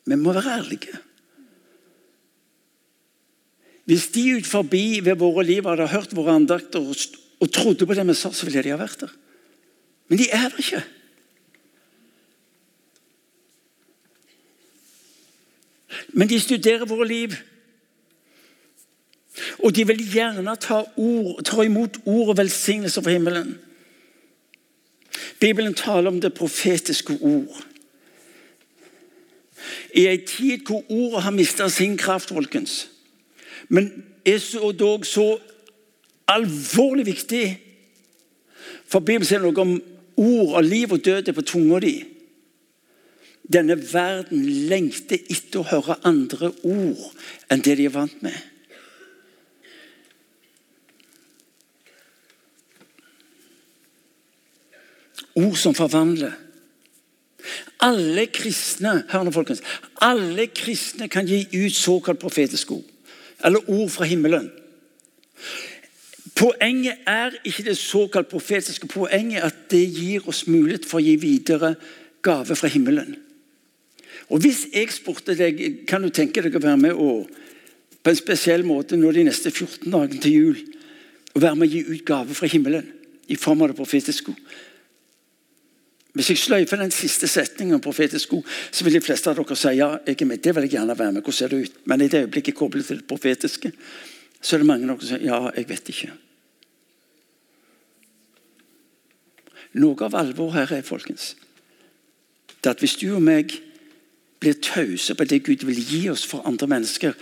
Vi 0.05 0.19
må 0.19 0.35
være 0.35 0.59
ærlige. 0.59 0.99
Hvis 3.89 4.09
de 4.15 4.37
ut 4.39 4.47
forbi 4.47 5.01
ved 5.03 5.19
våre 5.19 5.45
liv 5.47 5.67
hadde 5.67 5.89
hørt 5.91 6.15
våre 6.15 6.37
andakter 6.39 6.83
og, 6.83 7.49
trodde 7.51 7.87
på 7.87 7.95
det 7.95 8.07
vi 8.07 8.15
sa, 8.15 8.31
så 8.31 8.47
ville 8.47 8.63
de 8.63 8.75
ha 8.75 8.79
vært 8.79 9.03
der. 9.03 9.15
Men 10.09 10.21
de 10.21 10.29
er 10.31 10.51
der 10.51 10.61
ikke. 10.63 10.83
Men 16.13 16.29
de 16.29 16.41
studerer 16.41 16.85
våre 16.85 17.09
liv. 17.09 17.35
Og 19.59 19.75
de 19.77 19.87
vil 19.87 20.03
gjerne 20.13 20.57
ta, 20.61 20.83
ord, 20.97 21.45
ta 21.45 21.65
imot 21.65 21.99
ord 22.05 22.35
og 22.35 22.39
velsignelser 22.39 23.03
fra 23.03 23.15
himmelen. 23.15 23.55
Bibelen 25.41 25.75
taler 25.75 26.11
om 26.11 26.21
det 26.21 26.35
profetiske 26.35 27.19
ord. 27.21 27.65
I 29.95 30.07
en 30.07 30.27
tid 30.27 30.67
hvor 30.67 30.85
ordet 30.89 31.23
har 31.23 31.31
mista 31.31 31.69
sin 31.69 31.97
kraft, 31.97 32.29
folkens, 32.29 32.91
men 33.69 34.05
er 34.25 34.39
så, 34.39 34.73
dog 34.73 35.07
så 35.07 35.39
alvorlig 36.29 37.07
viktig 37.07 37.59
For 38.87 39.01
Bibelen 39.01 39.25
sier 39.25 39.41
noe 39.41 39.57
om 39.57 39.71
ord 40.21 40.57
og 40.59 40.65
liv 40.65 40.93
og 40.93 41.01
død 41.05 41.29
er 41.29 41.35
på 41.37 41.45
tunga 41.49 41.79
di. 41.81 41.95
Denne 43.53 43.77
verden 43.93 44.45
lengter 44.71 45.21
etter 45.31 45.61
å 45.61 45.69
høre 45.69 45.99
andre 46.09 46.53
ord 46.63 47.05
enn 47.53 47.63
det 47.65 47.77
de 47.81 47.89
er 47.89 47.95
vant 47.95 48.23
med. 48.25 48.39
Ord 55.37 55.57
som 55.57 55.77
forvandler. 55.77 56.35
Alle 57.83 58.29
kristne 58.31 59.01
hør 59.11 59.27
nå 59.27 59.33
folkens, 59.35 59.63
alle 60.05 60.47
kristne 60.55 61.09
kan 61.11 61.27
gi 61.27 61.43
ut 61.51 61.75
såkalt 61.75 62.21
profetiske 62.23 62.77
ord. 62.77 62.89
Eller 63.43 63.65
ord 63.67 63.91
fra 63.91 64.07
himmelen. 64.07 64.51
Poenget 66.39 67.03
er 67.07 67.35
ikke 67.45 67.65
det 67.67 67.77
såkalt 67.79 68.31
profetiske. 68.31 68.87
Poenget 68.89 69.43
at 69.43 69.67
det 69.71 69.83
gir 69.91 70.29
oss 70.31 70.47
mulighet 70.47 70.87
for 70.89 71.01
å 71.01 71.05
gi 71.05 71.17
videre 71.21 71.75
gave 72.23 72.57
fra 72.57 72.71
himmelen. 72.71 73.17
Og 74.31 74.41
Hvis 74.41 74.67
jeg 74.73 74.93
spurte 74.93 75.37
deg 75.37 75.85
kan 75.89 76.03
du 76.03 76.11
tenke 76.11 76.43
deg 76.43 76.55
å 76.57 76.63
være 76.63 76.81
med 76.81 76.93
og, 76.95 77.31
på 78.03 78.11
en 78.11 78.19
spesiell 78.19 78.65
måte 78.67 78.97
nå 78.99 79.13
de 79.15 79.25
neste 79.29 79.51
14 79.51 79.91
dagene 79.91 80.23
til 80.23 80.33
jul 80.33 80.63
og 81.33 81.43
være 81.43 81.57
med 81.57 81.69
å 81.69 81.73
gi 81.73 81.83
ut 81.87 82.05
gave 82.07 82.35
fra 82.35 82.51
himmelen 82.51 82.89
i 83.31 83.37
form 83.39 83.63
av 83.63 83.71
det 83.71 83.79
profetiske. 83.79 84.35
Hvis 86.13 86.29
jeg 86.29 86.41
sløyfer 86.43 86.77
den 86.77 86.91
siste 86.93 87.29
setningen 87.31 87.79
om 87.79 87.85
profetiske 87.85 88.37
ord, 88.37 88.49
så 88.71 88.85
vil 88.85 88.99
de 88.99 89.05
fleste 89.05 89.31
av 89.31 89.39
dere 89.39 89.57
si 89.57 89.71
ja, 89.79 89.95
jeg 90.05 90.19
er 90.21 90.29
med, 90.29 90.43
det 90.45 90.53
vil 90.53 90.67
jeg 90.67 90.75
gjerne 90.75 90.99
være 90.99 91.15
med. 91.15 91.23
Hvordan 91.23 91.39
ser 91.39 91.55
det 91.55 91.63
ut? 91.63 91.79
Men 91.89 92.05
i 92.05 92.09
det 92.13 92.27
øyeblikket 92.27 92.59
koblet 92.59 92.87
til 92.87 93.01
det 93.01 93.09
profetiske, 93.09 93.73
så 94.43 94.57
er 94.57 94.61
det 94.61 94.69
mange 94.69 94.85
av 94.85 94.99
dere 94.99 95.09
som 95.09 95.17
sier 95.17 95.25
ja, 95.31 95.39
jeg 95.57 95.71
vet 95.71 95.89
ikke. 95.95 96.11
Noe 99.81 100.05
av 100.05 100.19
alvoret 100.21 100.59
her 100.59 100.75
er 100.77 100.85
folkens, 100.85 101.33
det 102.61 102.75
at 102.75 102.83
hvis 102.85 102.99
du 103.01 103.09
og 103.15 103.23
meg 103.25 103.55
blir 104.43 104.59
tause 104.59 105.15
på 105.15 105.25
det 105.25 105.45
Gud 105.47 105.63
vil 105.67 105.79
gi 105.87 106.09
oss 106.11 106.27
for 106.27 106.43
andre 106.49 106.67
mennesker, 106.67 107.15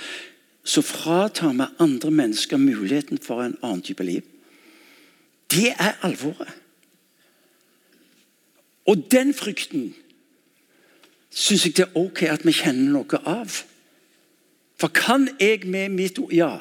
så 0.64 0.82
fratar 0.82 1.52
vi 1.52 1.68
andre 1.78 2.10
mennesker 2.10 2.56
muligheten 2.56 3.18
for 3.20 3.42
en 3.44 3.58
annen 3.62 3.82
type 3.84 4.04
liv. 4.04 4.22
Det 5.50 5.74
er 5.76 5.98
alvoret. 6.02 6.56
Og 8.88 9.04
den 9.10 9.34
frykten 9.34 9.92
syns 11.30 11.66
jeg 11.66 11.76
det 11.76 11.84
er 11.84 11.98
ok 11.98 12.22
at 12.32 12.46
vi 12.46 12.54
kjenner 12.56 12.96
noe 12.96 13.20
av. 13.28 13.60
For 14.80 14.88
kan 14.88 15.28
jeg 15.40 15.68
med 15.68 15.92
mitt 15.94 16.18
ord 16.18 16.32
Ja. 16.32 16.52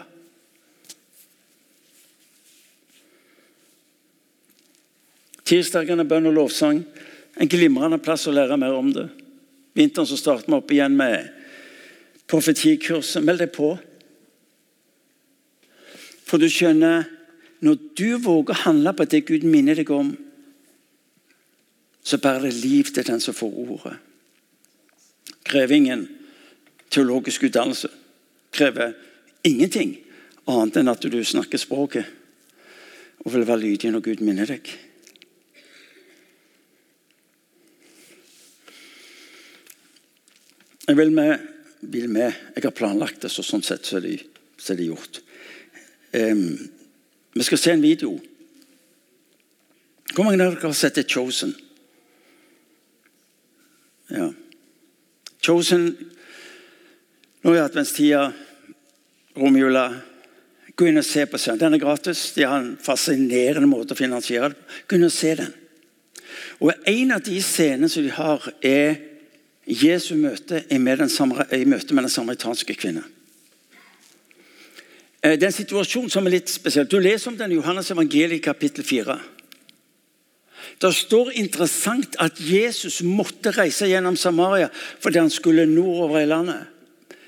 Tirsdagene 5.50 6.06
bønn 6.06 6.30
og 6.30 6.36
lovsang. 6.36 6.84
En 7.39 7.50
glimrende 7.50 7.98
plass 7.98 8.28
å 8.28 8.36
lære 8.36 8.58
mer 8.60 8.76
om 8.78 8.91
det. 8.93 9.08
Vinteren 9.77 10.08
så 10.08 10.17
starter 10.17 10.49
vi 10.49 10.58
opp 10.58 10.71
igjen 10.73 10.97
med 10.97 11.29
profetikurset. 12.29 13.23
Meld 13.25 13.41
deg 13.43 13.53
på. 13.55 13.73
For 16.29 16.41
du 16.41 16.49
skjønner, 16.51 17.08
når 17.65 17.79
du 17.97 18.10
våger 18.21 18.55
å 18.55 18.63
handle 18.65 18.93
på 18.95 19.08
det 19.10 19.25
Gud 19.27 19.45
minner 19.47 19.77
deg 19.79 19.89
om, 19.93 20.13
så 22.05 22.17
bærer 22.21 22.47
det 22.47 22.62
liv 22.63 22.89
til 22.93 23.05
den 23.05 23.21
som 23.21 23.36
får 23.38 23.58
ordet. 23.65 23.95
Grevingen, 25.49 26.05
teologisk 26.89 27.43
utdannelse. 27.49 27.89
Krever 28.53 28.95
ingenting 29.45 29.97
annet 30.49 30.79
enn 30.79 30.91
at 30.91 31.05
du 31.05 31.19
snakker 31.25 31.62
språket 31.62 32.08
og 33.25 33.34
vil 33.34 33.45
være 33.45 33.65
lydig 33.65 33.91
når 33.93 34.05
Gud 34.05 34.23
minner 34.25 34.49
deg. 34.49 34.69
Jeg 40.89 40.97
vil 40.97 41.12
med, 41.13 41.38
vil 41.82 42.10
med. 42.10 42.34
Jeg 42.56 42.63
har 42.65 42.73
planlagt 42.73 43.21
det, 43.21 43.30
så 43.30 43.43
sånn 43.45 43.62
sett 43.62 43.86
så 43.86 43.99
er 43.99 44.08
det, 44.08 44.13
så 44.58 44.73
er 44.73 44.80
det 44.80 44.88
gjort. 44.88 45.19
Um, 46.17 46.56
vi 47.38 47.45
skal 47.45 47.60
se 47.62 47.73
en 47.75 47.84
video. 47.84 48.15
Hvor 50.15 50.25
mange 50.25 50.39
av 50.41 50.56
dere 50.56 50.65
har 50.65 50.73
sett 50.73 50.97
The 50.97 51.04
Chosen? 51.06 51.54
Ja. 54.10 54.32
Chosen 55.45 55.91
Nå 57.45 57.54
i 57.54 57.62
adventstida, 57.62 58.32
romjula 59.38 59.86
Gå 60.73 60.89
inn 60.89 60.99
og 60.99 61.06
se 61.06 61.28
på 61.30 61.38
den. 61.38 61.60
Den 61.62 61.78
er 61.78 61.84
gratis. 61.84 62.32
De 62.34 62.47
har 62.47 62.58
en 62.63 62.73
fascinerende 62.82 63.69
måte 63.69 63.93
å 63.93 63.99
finansiere 63.99 64.49
det 64.54 64.58
på. 64.58 64.78
Gå 64.89 64.97
inn 64.97 65.08
og 65.08 65.13
se 65.13 65.36
den. 65.38 65.54
Og 66.63 66.73
En 66.89 67.13
av 67.13 67.21
de 67.23 67.38
scenene 67.43 67.89
som 67.91 68.04
de 68.04 68.12
har, 68.15 68.49
er 68.63 69.09
Jesu 69.69 70.15
møte 70.17 70.63
i 70.73 70.79
møte 70.82 71.93
med 71.93 72.03
den 72.03 72.10
samaritanske 72.10 72.73
kvinne. 72.73 73.03
Eh, 75.21 75.38
Det 75.38 75.43
er 75.43 75.47
en 75.47 75.51
situasjon 75.51 76.10
som 76.10 76.25
er 76.25 76.32
litt 76.32 76.49
spesiell. 76.49 76.88
Du 76.88 76.99
leser 76.99 77.29
om 77.29 77.38
den 77.38 77.51
i 77.51 77.55
Johannes 77.55 77.91
evangeliet 77.91 78.41
kapittel 78.41 78.84
4. 78.84 79.19
Det 80.82 80.95
står 80.95 81.32
interessant 81.36 82.15
at 82.19 82.39
Jesus 82.39 83.01
måtte 83.03 83.51
reise 83.51 83.88
gjennom 83.88 84.15
Samaria 84.15 84.69
fordi 84.99 85.19
han 85.19 85.29
skulle 85.29 85.65
nordover 85.65 86.21
i 86.21 86.25
landet. 86.25 86.67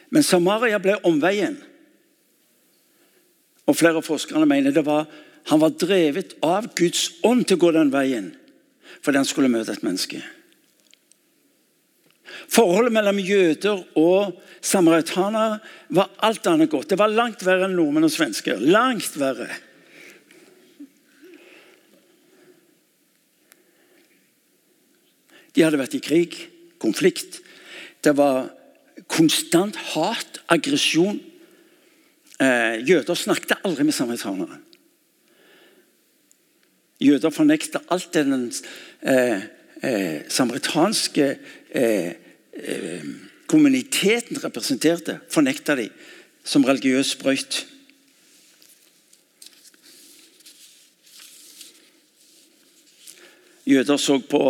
Men 0.09 0.23
Samaria 0.23 0.79
ble 0.79 0.97
omveien. 1.03 1.57
Og 3.67 3.75
Flere 3.75 4.01
av 4.01 4.07
forskerne 4.07 4.45
mener 4.45 4.71
det 4.71 4.85
var, 4.85 5.05
han 5.45 5.59
var 5.59 5.69
drevet 5.69 6.35
av 6.43 6.73
Guds 6.75 7.11
ånd 7.23 7.45
til 7.45 7.59
å 7.59 7.65
gå 7.65 7.71
den 7.71 7.91
veien 7.93 8.31
fordi 9.01 9.17
han 9.17 9.25
skulle 9.25 9.49
møte 9.49 9.71
et 9.71 9.83
menneske. 9.83 10.19
Forholdet 12.51 12.93
mellom 12.95 13.19
jøder 13.19 13.83
og 13.99 14.37
samaritanere 14.61 15.59
var 15.89 16.11
alt 16.25 16.47
annet 16.47 16.71
godt. 16.71 16.89
Det 16.91 16.99
var 16.99 17.11
langt 17.11 17.45
verre 17.45 17.67
enn 17.67 17.77
nordmenn 17.77 18.07
og 18.07 18.13
svensker. 18.13 18.61
Langt 18.61 19.17
verre. 19.19 19.49
De 25.51 25.65
hadde 25.65 25.79
vært 25.81 25.97
i 25.97 26.03
krig, 26.03 26.37
konflikt. 26.79 27.41
Det 28.03 28.13
var 28.17 28.49
konstant 29.11 29.75
hat, 29.93 30.39
aggresjon. 30.51 31.19
Eh, 32.41 32.79
jøder 32.87 33.17
snakket 33.17 33.59
aldri 33.67 33.85
med 33.85 33.95
samaritanere. 33.95 34.61
Jøder 37.01 37.33
fornekta 37.33 37.81
alt 37.91 38.11
det 38.13 38.25
den 38.29 38.47
eh, 39.01 39.43
eh, 39.81 40.17
samaritanske 40.29 41.27
eh, 41.73 42.11
kommuniteten 43.47 44.43
representerte. 44.43 45.19
Fornekta 45.29 45.75
de 45.75 45.89
som 46.43 46.65
religiøs 46.65 47.13
sprøyt. 47.15 47.67
Jøder 53.65 53.97
så 53.97 54.17
på 54.19 54.43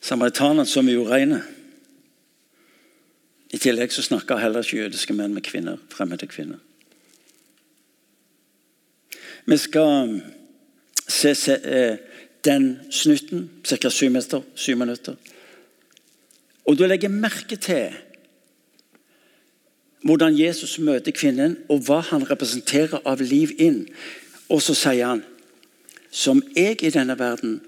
samaritanene 0.00 0.66
som 0.66 0.88
ureine. 0.88 1.42
I 3.50 3.58
tillegg 3.58 3.92
så 3.92 4.02
snakka 4.02 4.38
heller 4.38 4.64
ikke 4.64 4.84
jødiske 4.84 5.14
menn 5.14 5.34
med 5.34 5.42
kvinner, 5.46 5.78
fremmede 5.90 6.26
kvinner. 6.30 6.58
Vi 9.46 9.56
skal 9.56 10.20
se, 11.08 11.34
se 11.34 11.56
eh, 11.64 11.96
den 12.44 12.78
snutten, 12.90 13.48
ca. 13.66 13.90
syv 13.90 14.76
minutter. 14.76 15.16
Og 16.70 16.78
du 16.78 16.86
legger 16.86 17.10
merke 17.10 17.58
til 17.58 17.96
hvordan 20.06 20.36
Jesus 20.38 20.78
møter 20.78 21.12
kvinnen, 21.12 21.58
og 21.68 21.82
hva 21.84 21.98
han 22.08 22.22
representerer 22.24 23.02
av 23.04 23.20
liv 23.20 23.52
inn. 23.60 23.82
Og 24.48 24.62
så 24.62 24.76
sier 24.78 25.10
han 25.10 25.24
som 26.10 26.40
jeg 26.56 26.78
i 26.86 26.92
denne 26.94 27.18
verden, 27.18 27.58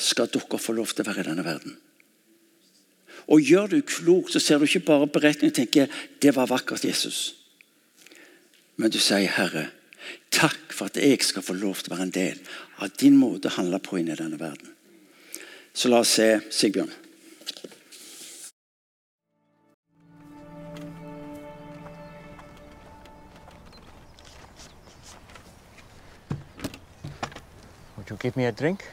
skal 0.00 0.30
dere 0.32 0.58
få 0.58 0.72
lov 0.72 0.92
til 0.92 1.04
å 1.04 1.10
være 1.10 1.22
i 1.24 1.28
denne 1.28 1.44
verden. 1.44 1.74
Og 3.30 3.44
gjør 3.44 3.68
du 3.70 3.80
klokt, 3.86 4.32
så 4.32 4.40
ser 4.42 4.58
du 4.58 4.66
ikke 4.66 4.86
bare 4.88 5.08
beretningen 5.12 5.52
og 5.52 5.58
tenker 5.58 6.00
det 6.22 6.32
var 6.36 6.48
vakkert, 6.50 6.84
Jesus. 6.84 7.34
Men 8.80 8.90
du 8.90 8.98
sier, 8.98 9.28
Herre, 9.36 9.68
takk 10.32 10.72
for 10.72 10.88
at 10.88 10.96
jeg 10.96 11.20
skal 11.22 11.44
få 11.44 11.54
lov 11.58 11.82
til 11.82 11.92
å 11.92 11.96
være 11.96 12.08
en 12.08 12.16
del 12.16 12.40
av 12.80 12.96
din 12.98 13.18
måte 13.20 13.50
å 13.50 13.58
handle 13.58 13.78
på 13.84 14.00
inn 14.00 14.10
i 14.10 14.18
denne 14.18 14.40
verden. 14.40 14.72
Så 15.74 15.92
la 15.92 16.00
oss 16.02 16.16
se 16.16 16.32
Sigbjørn. 16.50 16.90
Give 28.20 28.36
me 28.36 28.44
a 28.44 28.52
drink? 28.52 28.86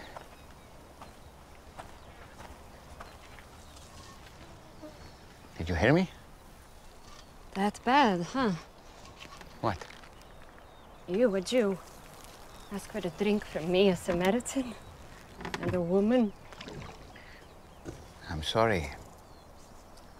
Did 5.58 5.70
you 5.70 5.76
hear 5.76 5.94
me? 5.94 6.10
That 7.54 7.80
bad, 7.84 8.22
huh? 8.22 8.52
What? 9.62 9.78
You, 11.08 11.36
a 11.36 11.42
Jew, 11.42 11.78
ask 12.72 12.90
for 12.92 13.00
a 13.00 13.12
drink 13.22 13.46
from 13.46 13.70
me, 13.72 13.90
a 13.90 13.96
Samaritan, 13.96 14.74
and 15.62 15.74
a 15.76 15.82
woman. 15.82 16.32
I'm 18.30 18.44
sorry. 18.44 18.90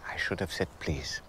I 0.06 0.16
should 0.16 0.40
have 0.40 0.52
said 0.52 0.68
please. 0.80 1.22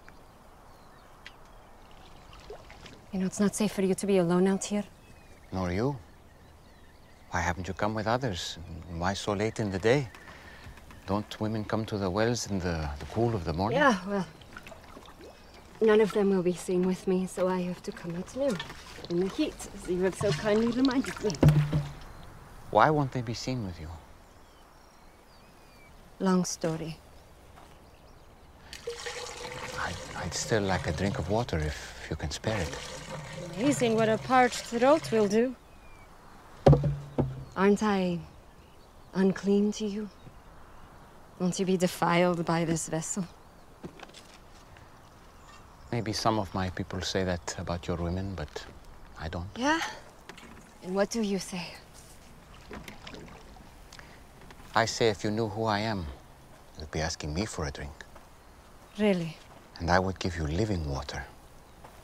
You 3.12 3.20
know, 3.20 3.26
it's 3.26 3.40
not 3.40 3.54
safe 3.56 3.72
for 3.72 3.82
you 3.82 3.94
to 3.94 4.06
be 4.06 4.18
alone 4.18 4.46
out 4.48 4.64
here. 4.64 4.84
Nor 5.52 5.72
you. 5.72 5.96
Why 7.30 7.40
haven't 7.40 7.68
you 7.68 7.74
come 7.74 7.94
with 7.94 8.08
others? 8.08 8.58
Why 8.98 9.14
so 9.14 9.32
late 9.32 9.60
in 9.60 9.70
the 9.70 9.78
day? 9.78 10.08
Don't 11.06 11.40
women 11.40 11.64
come 11.64 11.84
to 11.86 11.96
the 11.96 12.10
wells 12.10 12.50
in 12.50 12.58
the, 12.58 12.88
the 12.98 13.06
cool 13.12 13.34
of 13.34 13.44
the 13.44 13.52
morning? 13.52 13.78
Yeah, 13.78 13.96
well, 14.06 14.26
none 15.80 16.00
of 16.00 16.12
them 16.12 16.30
will 16.30 16.42
be 16.42 16.54
seen 16.54 16.86
with 16.86 17.06
me, 17.06 17.26
so 17.26 17.48
I 17.48 17.60
have 17.62 17.82
to 17.84 17.92
come 17.92 18.16
out 18.16 18.36
now, 18.36 18.56
in 19.10 19.20
the 19.20 19.28
heat, 19.28 19.54
as 19.74 19.88
you 19.88 20.02
have 20.02 20.16
so 20.16 20.32
kindly 20.32 20.68
reminded 20.68 21.22
me. 21.22 21.30
Why 22.70 22.90
won't 22.90 23.12
they 23.12 23.22
be 23.22 23.34
seen 23.34 23.64
with 23.64 23.80
you? 23.80 23.88
Long 26.18 26.44
story. 26.44 26.98
I'd, 29.78 29.94
I'd 30.16 30.34
still 30.34 30.62
like 30.62 30.88
a 30.88 30.92
drink 30.92 31.18
of 31.18 31.30
water 31.30 31.58
if 31.58 32.06
you 32.10 32.16
can 32.16 32.30
spare 32.30 32.60
it. 32.60 32.78
Amazing 33.56 33.94
what 33.94 34.08
a 34.08 34.18
parched 34.18 34.64
throat 34.64 35.10
will 35.12 35.28
do. 35.28 35.54
Aren't 37.60 37.82
I 37.82 38.18
unclean 39.12 39.70
to 39.72 39.84
you? 39.84 40.08
Won't 41.38 41.60
you 41.60 41.66
be 41.66 41.76
defiled 41.76 42.42
by 42.46 42.64
this 42.64 42.88
vessel? 42.88 43.26
Maybe 45.92 46.14
some 46.14 46.38
of 46.38 46.54
my 46.54 46.70
people 46.70 47.02
say 47.02 47.22
that 47.24 47.54
about 47.58 47.86
your 47.86 47.98
women, 47.98 48.32
but 48.34 48.64
I 49.20 49.28
don't. 49.28 49.50
Yeah? 49.58 49.78
And 50.84 50.94
what 50.94 51.10
do 51.10 51.20
you 51.20 51.38
say? 51.38 51.66
I 54.74 54.86
say 54.86 55.10
if 55.10 55.22
you 55.22 55.30
knew 55.30 55.48
who 55.48 55.64
I 55.64 55.80
am, 55.80 56.06
you'd 56.78 56.90
be 56.90 57.00
asking 57.00 57.34
me 57.34 57.44
for 57.44 57.66
a 57.66 57.70
drink. 57.70 57.92
Really? 58.98 59.36
And 59.80 59.90
I 59.90 59.98
would 59.98 60.18
give 60.18 60.34
you 60.38 60.46
living 60.46 60.88
water. 60.88 61.22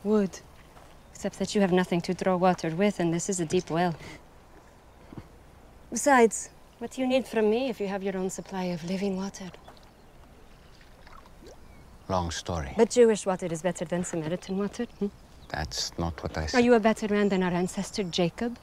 Wood. 0.05 0.39
Except 1.13 1.39
that 1.39 1.55
you 1.55 1.63
have 1.63 1.73
nothing 1.73 2.03
to 2.03 2.13
draw 2.13 2.37
water 2.37 2.69
with, 2.77 3.01
and 3.01 3.15
this 3.15 3.31
is 3.31 3.41
a 3.41 3.47
deep 3.47 3.71
well. 3.71 3.95
Besides, 5.97 6.51
what 6.79 6.91
do 6.91 7.01
you 7.01 7.07
need 7.07 7.27
from 7.27 7.49
me 7.49 7.71
if 7.71 7.81
you 7.81 7.89
have 7.89 8.03
your 8.03 8.19
own 8.19 8.29
supply 8.29 8.65
of 8.65 8.85
living 8.85 9.17
water? 9.17 9.51
Long 12.11 12.31
story. 12.31 12.75
But 12.77 12.91
Jewish 12.91 13.25
water 13.25 13.47
is 13.47 13.63
better 13.63 13.87
than 13.87 14.05
Samaritan 14.05 14.59
water. 14.59 14.85
hmm? 14.99 15.07
That's 15.49 15.99
not 15.99 16.23
what 16.23 16.37
I 16.37 16.45
said. 16.45 16.59
Are 16.59 16.63
you 16.63 16.75
a 16.75 16.81
better 16.81 17.09
man 17.09 17.31
than 17.31 17.43
our 17.43 17.51
ancestor 17.51 18.03
Jacob, 18.03 18.59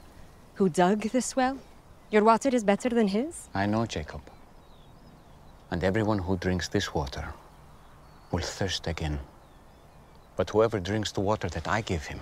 who 0.54 0.68
dug 0.68 1.00
this 1.10 1.34
well? 1.34 1.58
Your 2.12 2.22
water 2.22 2.50
is 2.50 2.62
better 2.62 2.88
than 2.88 3.08
his? 3.08 3.48
I 3.52 3.66
know 3.66 3.84
Jacob. 3.84 4.22
And 5.72 5.82
everyone 5.82 6.20
who 6.20 6.36
drinks 6.36 6.68
this 6.68 6.94
water 6.94 7.34
will 8.30 8.46
thirst 8.58 8.86
again. 8.86 9.18
But 10.36 10.50
whoever 10.50 10.78
drinks 10.78 11.10
the 11.10 11.20
water 11.20 11.48
that 11.48 11.66
I 11.66 11.80
give 11.80 12.04
him 12.06 12.20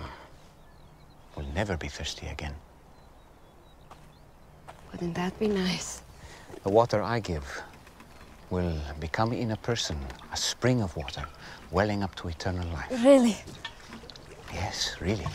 will 1.35 1.45
never 1.53 1.77
be 1.77 1.87
thirsty 1.87 2.25
again. 2.25 2.55
Wouldn't 4.93 5.15
that 5.15 5.37
be 5.39 5.47
nice? 5.47 6.03
The 6.63 6.69
water 6.69 7.01
I 7.01 7.19
give 7.19 7.63
will 8.51 8.77
become 8.99 9.33
in 9.33 9.51
a 9.51 9.57
person 9.57 9.97
a 10.31 10.37
spring 10.37 10.83
of 10.83 10.95
water 10.95 11.25
welling 11.71 12.03
up 12.03 12.13
to 12.15 12.27
eternal 12.27 12.67
life. 12.69 12.91
Really? 13.03 13.35
Yes, 14.53 14.95
really. 15.01 15.25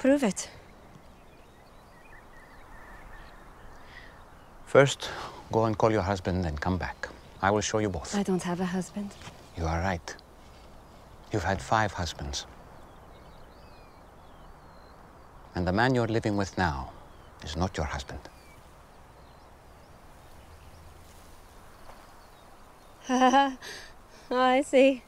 Prove 0.00 0.24
it. 0.24 0.50
First, 4.66 5.08
go 5.52 5.64
and 5.64 5.78
call 5.78 5.92
your 5.92 6.02
husband 6.02 6.44
and 6.46 6.60
come 6.60 6.78
back. 6.78 7.08
I 7.42 7.50
will 7.52 7.60
show 7.60 7.78
you 7.78 7.88
both. 7.88 8.14
I 8.16 8.24
don't 8.24 8.42
have 8.42 8.60
a 8.60 8.66
husband. 8.66 9.10
You 9.56 9.66
are 9.66 9.80
right. 9.80 10.16
You've 11.32 11.44
had 11.44 11.62
five 11.62 11.92
husbands. 11.92 12.46
And 15.54 15.64
the 15.66 15.72
man 15.72 15.94
you're 15.94 16.08
living 16.08 16.36
with 16.36 16.58
now 16.58 16.90
is 17.44 17.56
not 17.56 17.76
your 17.76 17.86
husband. 17.86 18.20
oh, 23.08 23.56
I 24.30 24.62
see. 24.62 25.02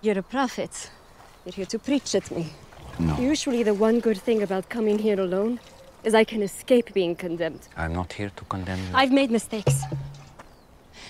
You're 0.00 0.18
a 0.18 0.22
prophet. 0.22 0.90
You're 1.44 1.54
here 1.54 1.66
to 1.66 1.78
preach 1.78 2.14
at 2.14 2.30
me. 2.30 2.52
No. 2.98 3.16
Usually, 3.18 3.62
the 3.62 3.74
one 3.74 4.00
good 4.00 4.18
thing 4.18 4.42
about 4.42 4.68
coming 4.68 4.98
here 4.98 5.20
alone 5.20 5.60
is 6.04 6.14
I 6.14 6.24
can 6.24 6.42
escape 6.42 6.92
being 6.92 7.14
condemned. 7.14 7.68
I'm 7.76 7.92
not 7.92 8.12
here 8.12 8.30
to 8.36 8.44
condemn 8.44 8.78
you. 8.78 8.90
I've 8.94 9.12
made 9.12 9.30
mistakes. 9.30 9.82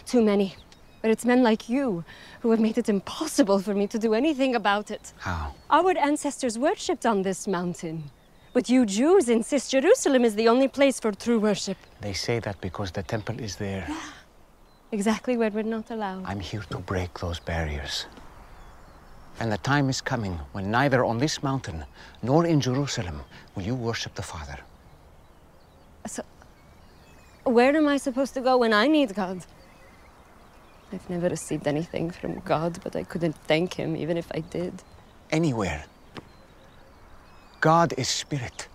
Too 0.06 0.22
many. 0.22 0.56
But 1.00 1.10
it's 1.10 1.24
men 1.24 1.42
like 1.42 1.68
you 1.68 2.04
who 2.40 2.50
have 2.50 2.60
made 2.60 2.78
it 2.78 2.88
impossible 2.88 3.58
for 3.58 3.74
me 3.74 3.86
to 3.88 3.98
do 3.98 4.14
anything 4.14 4.54
about 4.54 4.90
it. 4.90 5.12
How? 5.18 5.54
Our 5.70 5.96
ancestors 5.98 6.58
worshipped 6.58 7.04
on 7.04 7.22
this 7.22 7.48
mountain. 7.48 8.10
But 8.52 8.68
you 8.68 8.84
Jews 8.84 9.28
insist 9.28 9.70
Jerusalem 9.70 10.24
is 10.24 10.34
the 10.34 10.48
only 10.48 10.68
place 10.68 11.00
for 11.00 11.12
true 11.12 11.38
worship. 11.38 11.78
They 12.00 12.12
say 12.12 12.38
that 12.40 12.60
because 12.60 12.90
the 12.90 13.02
temple 13.02 13.40
is 13.40 13.56
there. 13.56 13.86
Exactly 14.92 15.38
where 15.38 15.50
we're 15.50 15.62
not 15.62 15.90
allowed. 15.90 16.24
I'm 16.26 16.40
here 16.40 16.64
to 16.68 16.78
break 16.78 17.18
those 17.18 17.40
barriers. 17.40 18.06
And 19.40 19.50
the 19.50 19.56
time 19.58 19.88
is 19.88 20.02
coming 20.02 20.38
when 20.52 20.70
neither 20.70 21.02
on 21.02 21.16
this 21.16 21.42
mountain 21.42 21.84
nor 22.22 22.44
in 22.44 22.60
Jerusalem 22.60 23.22
will 23.54 23.62
you 23.62 23.74
worship 23.74 24.14
the 24.14 24.22
Father. 24.22 24.58
So, 26.06 26.22
where 27.44 27.74
am 27.74 27.88
I 27.88 27.96
supposed 27.96 28.34
to 28.34 28.42
go 28.42 28.58
when 28.58 28.74
I 28.74 28.86
need 28.86 29.14
God? 29.14 29.46
I've 30.92 31.08
never 31.08 31.30
received 31.30 31.66
anything 31.66 32.10
from 32.10 32.40
God, 32.40 32.78
but 32.84 32.94
I 32.94 33.04
couldn't 33.04 33.36
thank 33.46 33.72
Him 33.72 33.96
even 33.96 34.18
if 34.18 34.30
I 34.34 34.40
did. 34.40 34.74
Anywhere. 35.30 35.84
God 37.62 37.94
is 37.96 38.08
spirit. 38.08 38.66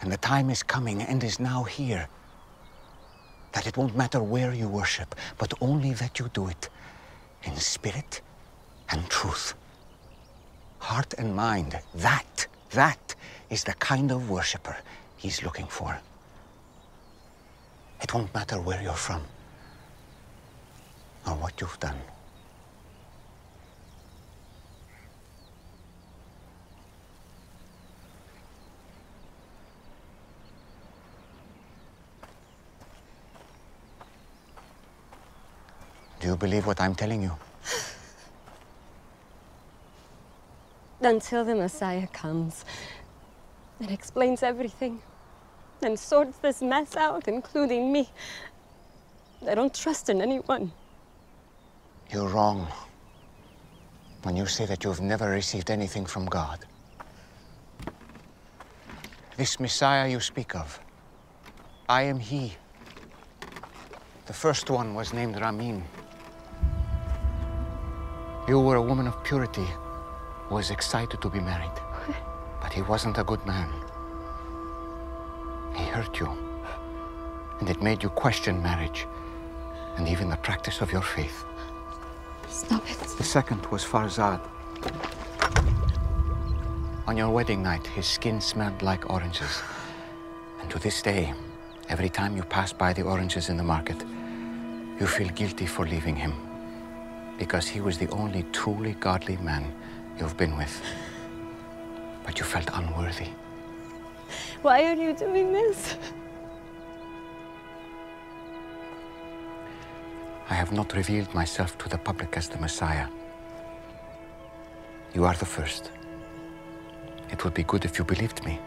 And 0.00 0.10
the 0.10 0.16
time 0.16 0.48
is 0.48 0.62
coming 0.62 1.02
and 1.02 1.22
is 1.22 1.38
now 1.38 1.62
here 1.64 2.08
that 3.52 3.66
it 3.66 3.76
won't 3.76 3.94
matter 3.94 4.22
where 4.22 4.54
you 4.54 4.66
worship, 4.66 5.14
but 5.36 5.52
only 5.60 5.92
that 5.92 6.18
you 6.18 6.30
do 6.32 6.48
it 6.48 6.70
in 7.44 7.54
spirit 7.56 8.22
and 8.88 9.06
truth. 9.10 9.54
Heart 10.78 11.14
and 11.18 11.36
mind, 11.36 11.78
that, 11.96 12.46
that 12.70 13.14
is 13.50 13.64
the 13.64 13.74
kind 13.74 14.10
of 14.10 14.30
worshiper 14.30 14.76
he's 15.18 15.42
looking 15.42 15.66
for. 15.66 16.00
It 18.00 18.14
won't 18.14 18.32
matter 18.32 18.58
where 18.58 18.82
you're 18.82 18.94
from 18.94 19.22
or 21.26 21.34
what 21.34 21.60
you've 21.60 21.78
done. 21.78 22.00
Do 36.26 36.32
you 36.32 36.36
believe 36.36 36.66
what 36.66 36.80
I'm 36.80 36.96
telling 36.96 37.22
you? 37.22 37.30
Until 41.00 41.44
the 41.44 41.54
Messiah 41.54 42.08
comes 42.08 42.64
and 43.78 43.92
explains 43.92 44.42
everything 44.42 45.00
and 45.82 45.96
sorts 45.96 46.38
this 46.38 46.62
mess 46.62 46.96
out, 46.96 47.28
including 47.28 47.92
me. 47.92 48.08
I 49.48 49.54
don't 49.54 49.72
trust 49.72 50.08
in 50.08 50.20
anyone. 50.20 50.72
You're 52.10 52.26
wrong 52.26 52.66
when 54.24 54.34
you 54.34 54.46
say 54.46 54.66
that 54.66 54.82
you've 54.82 55.00
never 55.00 55.30
received 55.30 55.70
anything 55.70 56.06
from 56.06 56.26
God. 56.26 56.58
This 59.36 59.60
Messiah 59.60 60.08
you 60.08 60.18
speak 60.18 60.56
of, 60.56 60.80
I 61.88 62.02
am 62.02 62.18
He. 62.18 62.56
The 64.26 64.32
first 64.32 64.68
one 64.70 64.96
was 64.96 65.12
named 65.12 65.40
Ramin. 65.40 65.84
You 68.48 68.60
were 68.60 68.76
a 68.76 68.82
woman 68.82 69.08
of 69.08 69.24
purity 69.24 69.66
who 70.48 70.54
was 70.54 70.70
excited 70.70 71.20
to 71.20 71.28
be 71.28 71.40
married. 71.40 71.78
But 72.60 72.72
he 72.72 72.82
wasn't 72.82 73.18
a 73.18 73.24
good 73.24 73.44
man. 73.44 73.68
He 75.74 75.84
hurt 75.84 76.18
you. 76.20 76.30
And 77.58 77.68
it 77.68 77.82
made 77.82 78.02
you 78.02 78.08
question 78.08 78.62
marriage 78.62 79.06
and 79.96 80.08
even 80.08 80.30
the 80.30 80.36
practice 80.36 80.80
of 80.80 80.92
your 80.92 81.02
faith. 81.02 81.44
Stop 82.48 82.88
it. 82.90 82.98
The 83.18 83.24
second 83.24 83.66
was 83.66 83.84
Farzad. 83.84 84.40
On 87.06 87.16
your 87.16 87.30
wedding 87.30 87.62
night, 87.62 87.86
his 87.86 88.06
skin 88.06 88.40
smelled 88.40 88.82
like 88.82 89.10
oranges. 89.10 89.62
And 90.60 90.70
to 90.70 90.78
this 90.78 91.02
day, 91.02 91.34
every 91.88 92.08
time 92.08 92.36
you 92.36 92.42
pass 92.42 92.72
by 92.72 92.92
the 92.92 93.02
oranges 93.02 93.48
in 93.48 93.56
the 93.56 93.64
market, 93.64 94.04
you 95.00 95.06
feel 95.06 95.28
guilty 95.28 95.66
for 95.66 95.84
leaving 95.86 96.16
him. 96.16 96.45
Because 97.38 97.66
he 97.68 97.80
was 97.80 97.98
the 97.98 98.08
only 98.10 98.44
truly 98.52 98.94
godly 98.94 99.36
man 99.38 99.72
you've 100.18 100.36
been 100.36 100.56
with. 100.56 100.80
But 102.24 102.38
you 102.38 102.44
felt 102.44 102.68
unworthy. 102.72 103.28
Why 104.62 104.84
are 104.84 104.94
you 104.94 105.12
doing 105.12 105.52
this? 105.52 105.96
I 110.48 110.54
have 110.54 110.72
not 110.72 110.94
revealed 110.94 111.32
myself 111.34 111.76
to 111.78 111.88
the 111.88 111.98
public 111.98 112.36
as 112.36 112.48
the 112.48 112.58
Messiah. 112.58 113.08
You 115.12 115.24
are 115.24 115.34
the 115.34 115.46
first. 115.46 115.90
It 117.30 117.42
would 117.44 117.54
be 117.54 117.64
good 117.64 117.84
if 117.84 117.98
you 117.98 118.04
believed 118.04 118.44
me. 118.44 118.60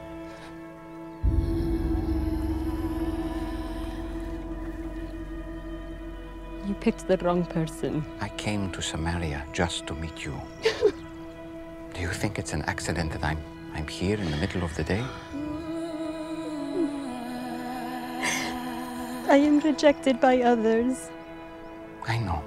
Picked 6.80 7.08
the 7.08 7.18
wrong 7.18 7.46
person. 7.46 8.04
I 8.22 8.30
came 8.30 8.72
to 8.72 8.82
Samaria 8.82 9.46
just 9.54 9.86
to 9.88 9.94
meet 9.96 10.26
you. 10.26 10.40
Do 11.94 12.02
you 12.02 12.10
think 12.10 12.40
it's 12.40 12.54
an 12.54 12.64
accident 12.64 13.12
that 13.14 13.24
I'm 13.24 13.40
I'm 13.74 13.88
here 13.88 14.18
in 14.18 14.32
the 14.32 14.38
middle 14.38 14.64
of 14.64 14.76
the 14.76 14.84
day? 14.84 15.04
I 19.30 19.36
am 19.36 19.60
rejected 19.60 20.20
by 20.20 20.42
others. 20.42 21.10
I 22.08 22.18
know. 22.18 22.42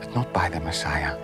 But 0.00 0.14
not 0.14 0.32
by 0.32 0.48
the 0.48 0.60
Messiah. 0.60 1.16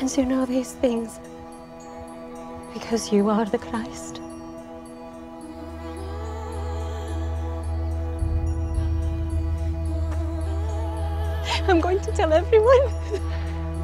And 0.00 0.16
you 0.16 0.24
know 0.24 0.46
these 0.46 0.72
things 0.72 1.20
because 2.78 3.12
you 3.12 3.28
are 3.28 3.44
the 3.44 3.58
Christ. 3.58 4.20
I'm 11.68 11.80
going 11.80 12.00
to 12.00 12.12
tell 12.12 12.32
everyone. 12.32 12.80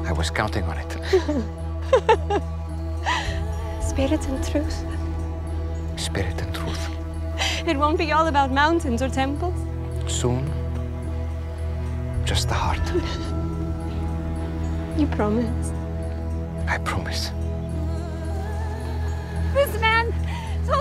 I 0.05 0.13
was 0.13 0.29
counting 0.29 0.63
on 0.63 0.77
it. 0.77 0.91
Spirit 3.83 4.25
and 4.29 4.41
truth. 4.49 4.85
Spirit 5.97 6.41
and 6.41 6.55
truth. 6.55 6.89
It 7.67 7.75
won't 7.77 7.97
be 7.97 8.13
all 8.13 8.27
about 8.27 8.51
mountains 8.51 9.01
or 9.01 9.09
temples. 9.09 9.55
Soon, 10.07 10.49
just 12.23 12.47
the 12.47 12.53
heart. 12.53 12.79
You 14.97 15.07
promise. 15.07 15.73
I 16.69 16.77
promise. 16.77 17.31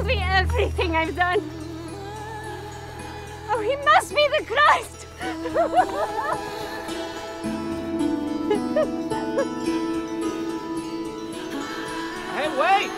Told 0.04 0.16
me 0.16 0.22
everything 0.22 0.96
I've 0.96 1.16
done. 1.16 1.40
Oh, 3.50 3.60
he 3.60 3.76
must 3.84 4.14
be 4.14 4.28
the 4.36 4.44
Christ! 4.44 5.06
Hey, 12.34 12.48
wait! 12.58 12.90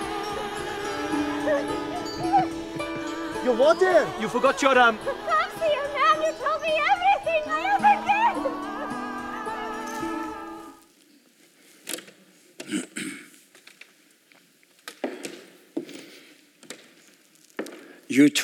Your 3.44 3.56
water! 3.56 4.06
You 4.20 4.28
forgot 4.28 4.62
your 4.62 4.78
um. 4.78 4.98
Fancy 4.98 5.72
a 5.72 5.82
man 5.94 6.16
who 6.16 6.32
told 6.44 6.60
me 6.62 6.68
everything 6.68 6.95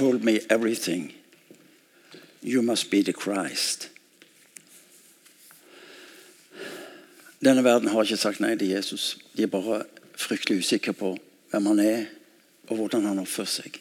told 0.03 0.25
me 0.25 0.41
everything. 0.51 1.13
You 2.43 2.63
must 2.63 2.91
be 2.91 3.03
the 3.03 3.13
Christ. 3.13 3.91
Denne 7.45 7.65
verden 7.65 7.89
har 7.89 8.03
ikke 8.03 8.17
sagt 8.17 8.41
nei 8.41 8.57
til 8.59 8.73
Jesus. 8.75 9.19
De 9.37 9.43
er 9.47 9.51
bare 9.51 9.85
fryktelig 10.19 10.59
usikre 10.59 10.93
på 10.93 11.13
hvem 11.51 11.67
han 11.71 11.79
er, 11.79 12.05
og 12.69 12.77
hvordan 12.77 13.07
han 13.07 13.23
oppfører 13.23 13.51
seg. 13.51 13.79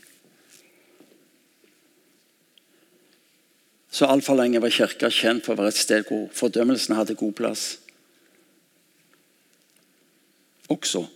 Så 3.89 4.05
altfor 4.05 4.37
lenge 4.37 4.61
var 4.61 4.73
kirka 4.73 5.09
kjent 5.09 5.45
for 5.45 5.53
å 5.55 5.61
være 5.61 5.73
et 5.73 5.81
sted 5.81 6.05
hvor 6.09 6.29
fordømmelsen 6.37 6.95
hadde 6.97 7.17
god 7.17 7.33
plass. 7.37 7.65
Også. 10.69 11.07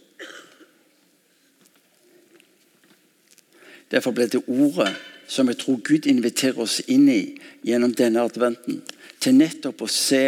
Derfor 3.95 4.11
ble 4.11 4.27
det 4.27 4.43
ordet 4.51 4.91
som 5.31 5.47
jeg 5.49 5.57
tror 5.61 5.79
Gud 5.81 6.05
inviterer 6.09 6.59
oss 6.61 6.81
inn 6.91 7.07
i 7.09 7.21
gjennom 7.65 7.93
denne 7.95 8.25
adventen, 8.27 8.81
til 9.23 9.37
nettopp 9.39 9.85
å 9.85 9.89
se 9.89 10.25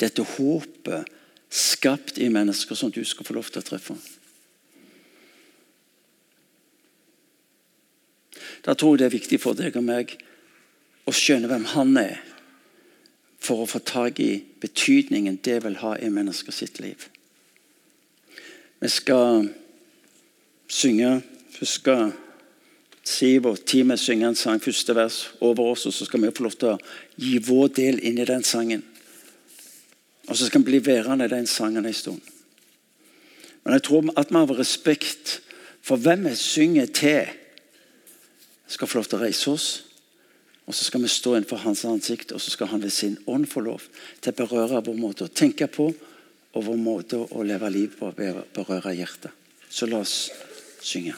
dette 0.00 0.24
håpet 0.24 1.12
skapt 1.52 2.18
i 2.18 2.30
mennesker 2.32 2.78
som 2.78 2.90
du 2.92 3.02
skal 3.06 3.28
få 3.28 3.36
lov 3.36 3.52
til 3.52 3.60
å 3.60 3.68
treffe. 3.68 3.98
Da 8.64 8.74
tror 8.74 8.96
jeg 8.96 9.02
det 9.02 9.08
er 9.08 9.16
viktig 9.18 9.38
for 9.42 9.58
deg 9.58 9.76
og 9.78 9.86
meg 9.86 10.16
å 11.08 11.14
skjønne 11.14 11.48
hvem 11.52 11.68
han 11.76 11.94
er, 12.00 12.18
for 13.38 13.62
å 13.62 13.70
få 13.70 13.80
tak 13.86 14.18
i 14.20 14.42
betydningen 14.60 15.38
det 15.44 15.60
vil 15.64 15.78
ha 15.84 15.94
i 16.00 16.10
mennesker 16.12 16.52
sitt 16.52 16.80
liv. 16.82 17.06
Vi 18.80 18.90
skal 18.92 19.46
synge 20.68 21.20
Først 21.58 21.82
skal 23.08 23.16
Siv 23.18 23.46
og 23.48 23.64
teamet 23.64 24.00
synger 24.00 24.28
en 24.28 24.36
sang, 24.36 24.60
første 24.60 24.94
vers 24.94 25.30
over 25.40 25.70
oss, 25.72 25.86
og 25.88 25.94
så 25.96 26.04
skal 26.04 26.20
vi 26.20 26.32
få 26.34 26.44
lov 26.44 26.56
til 26.60 26.74
å 26.74 26.78
gi 27.16 27.38
vår 27.40 27.68
del 27.78 28.00
inn 28.04 28.18
i 28.20 28.26
den 28.28 28.44
sangen. 28.44 28.82
Og 30.28 30.36
så 30.36 30.48
skal 30.48 30.60
vi 30.60 30.74
bli 30.74 30.80
værende 30.84 31.24
i 31.24 31.32
den 31.32 31.46
sangen 31.48 31.86
en 31.86 31.96
stund. 31.96 32.20
Men 33.64 33.78
jeg 33.78 33.84
tror 33.88 34.10
at 34.20 34.28
vi 34.28 34.36
av 34.36 34.52
respekt 34.58 35.38
for 35.80 35.96
hvem 35.96 36.26
vi 36.28 36.34
synger 36.36 36.90
til, 36.92 37.30
skal 38.68 38.88
få 38.88 38.98
lov 38.98 39.08
til 39.08 39.16
å 39.16 39.22
reise 39.22 39.54
oss. 39.54 39.68
Og 40.68 40.76
så 40.76 40.84
skal 40.84 41.00
vi 41.00 41.08
stå 41.08 41.32
innenfor 41.38 41.64
hans 41.64 41.86
ansikt, 41.88 42.34
og 42.36 42.42
så 42.44 42.52
skal 42.52 42.68
han 42.74 42.82
ved 42.84 42.92
sin 42.92 43.16
ånd 43.24 43.48
få 43.48 43.64
lov 43.64 43.86
til 44.20 44.34
å 44.34 44.38
berøre 44.42 44.82
vår 44.84 45.00
måte 45.00 45.24
å 45.24 45.32
tenke 45.32 45.70
på 45.72 45.88
og 45.88 46.66
vår 46.66 46.76
måte 46.76 47.22
å 47.24 47.46
leve 47.46 47.72
liv 47.72 47.96
på, 47.96 48.12
berøre 48.12 48.92
hjertet. 48.98 49.32
Så 49.70 49.88
la 49.88 50.04
oss 50.04 50.28
synge. 50.84 51.16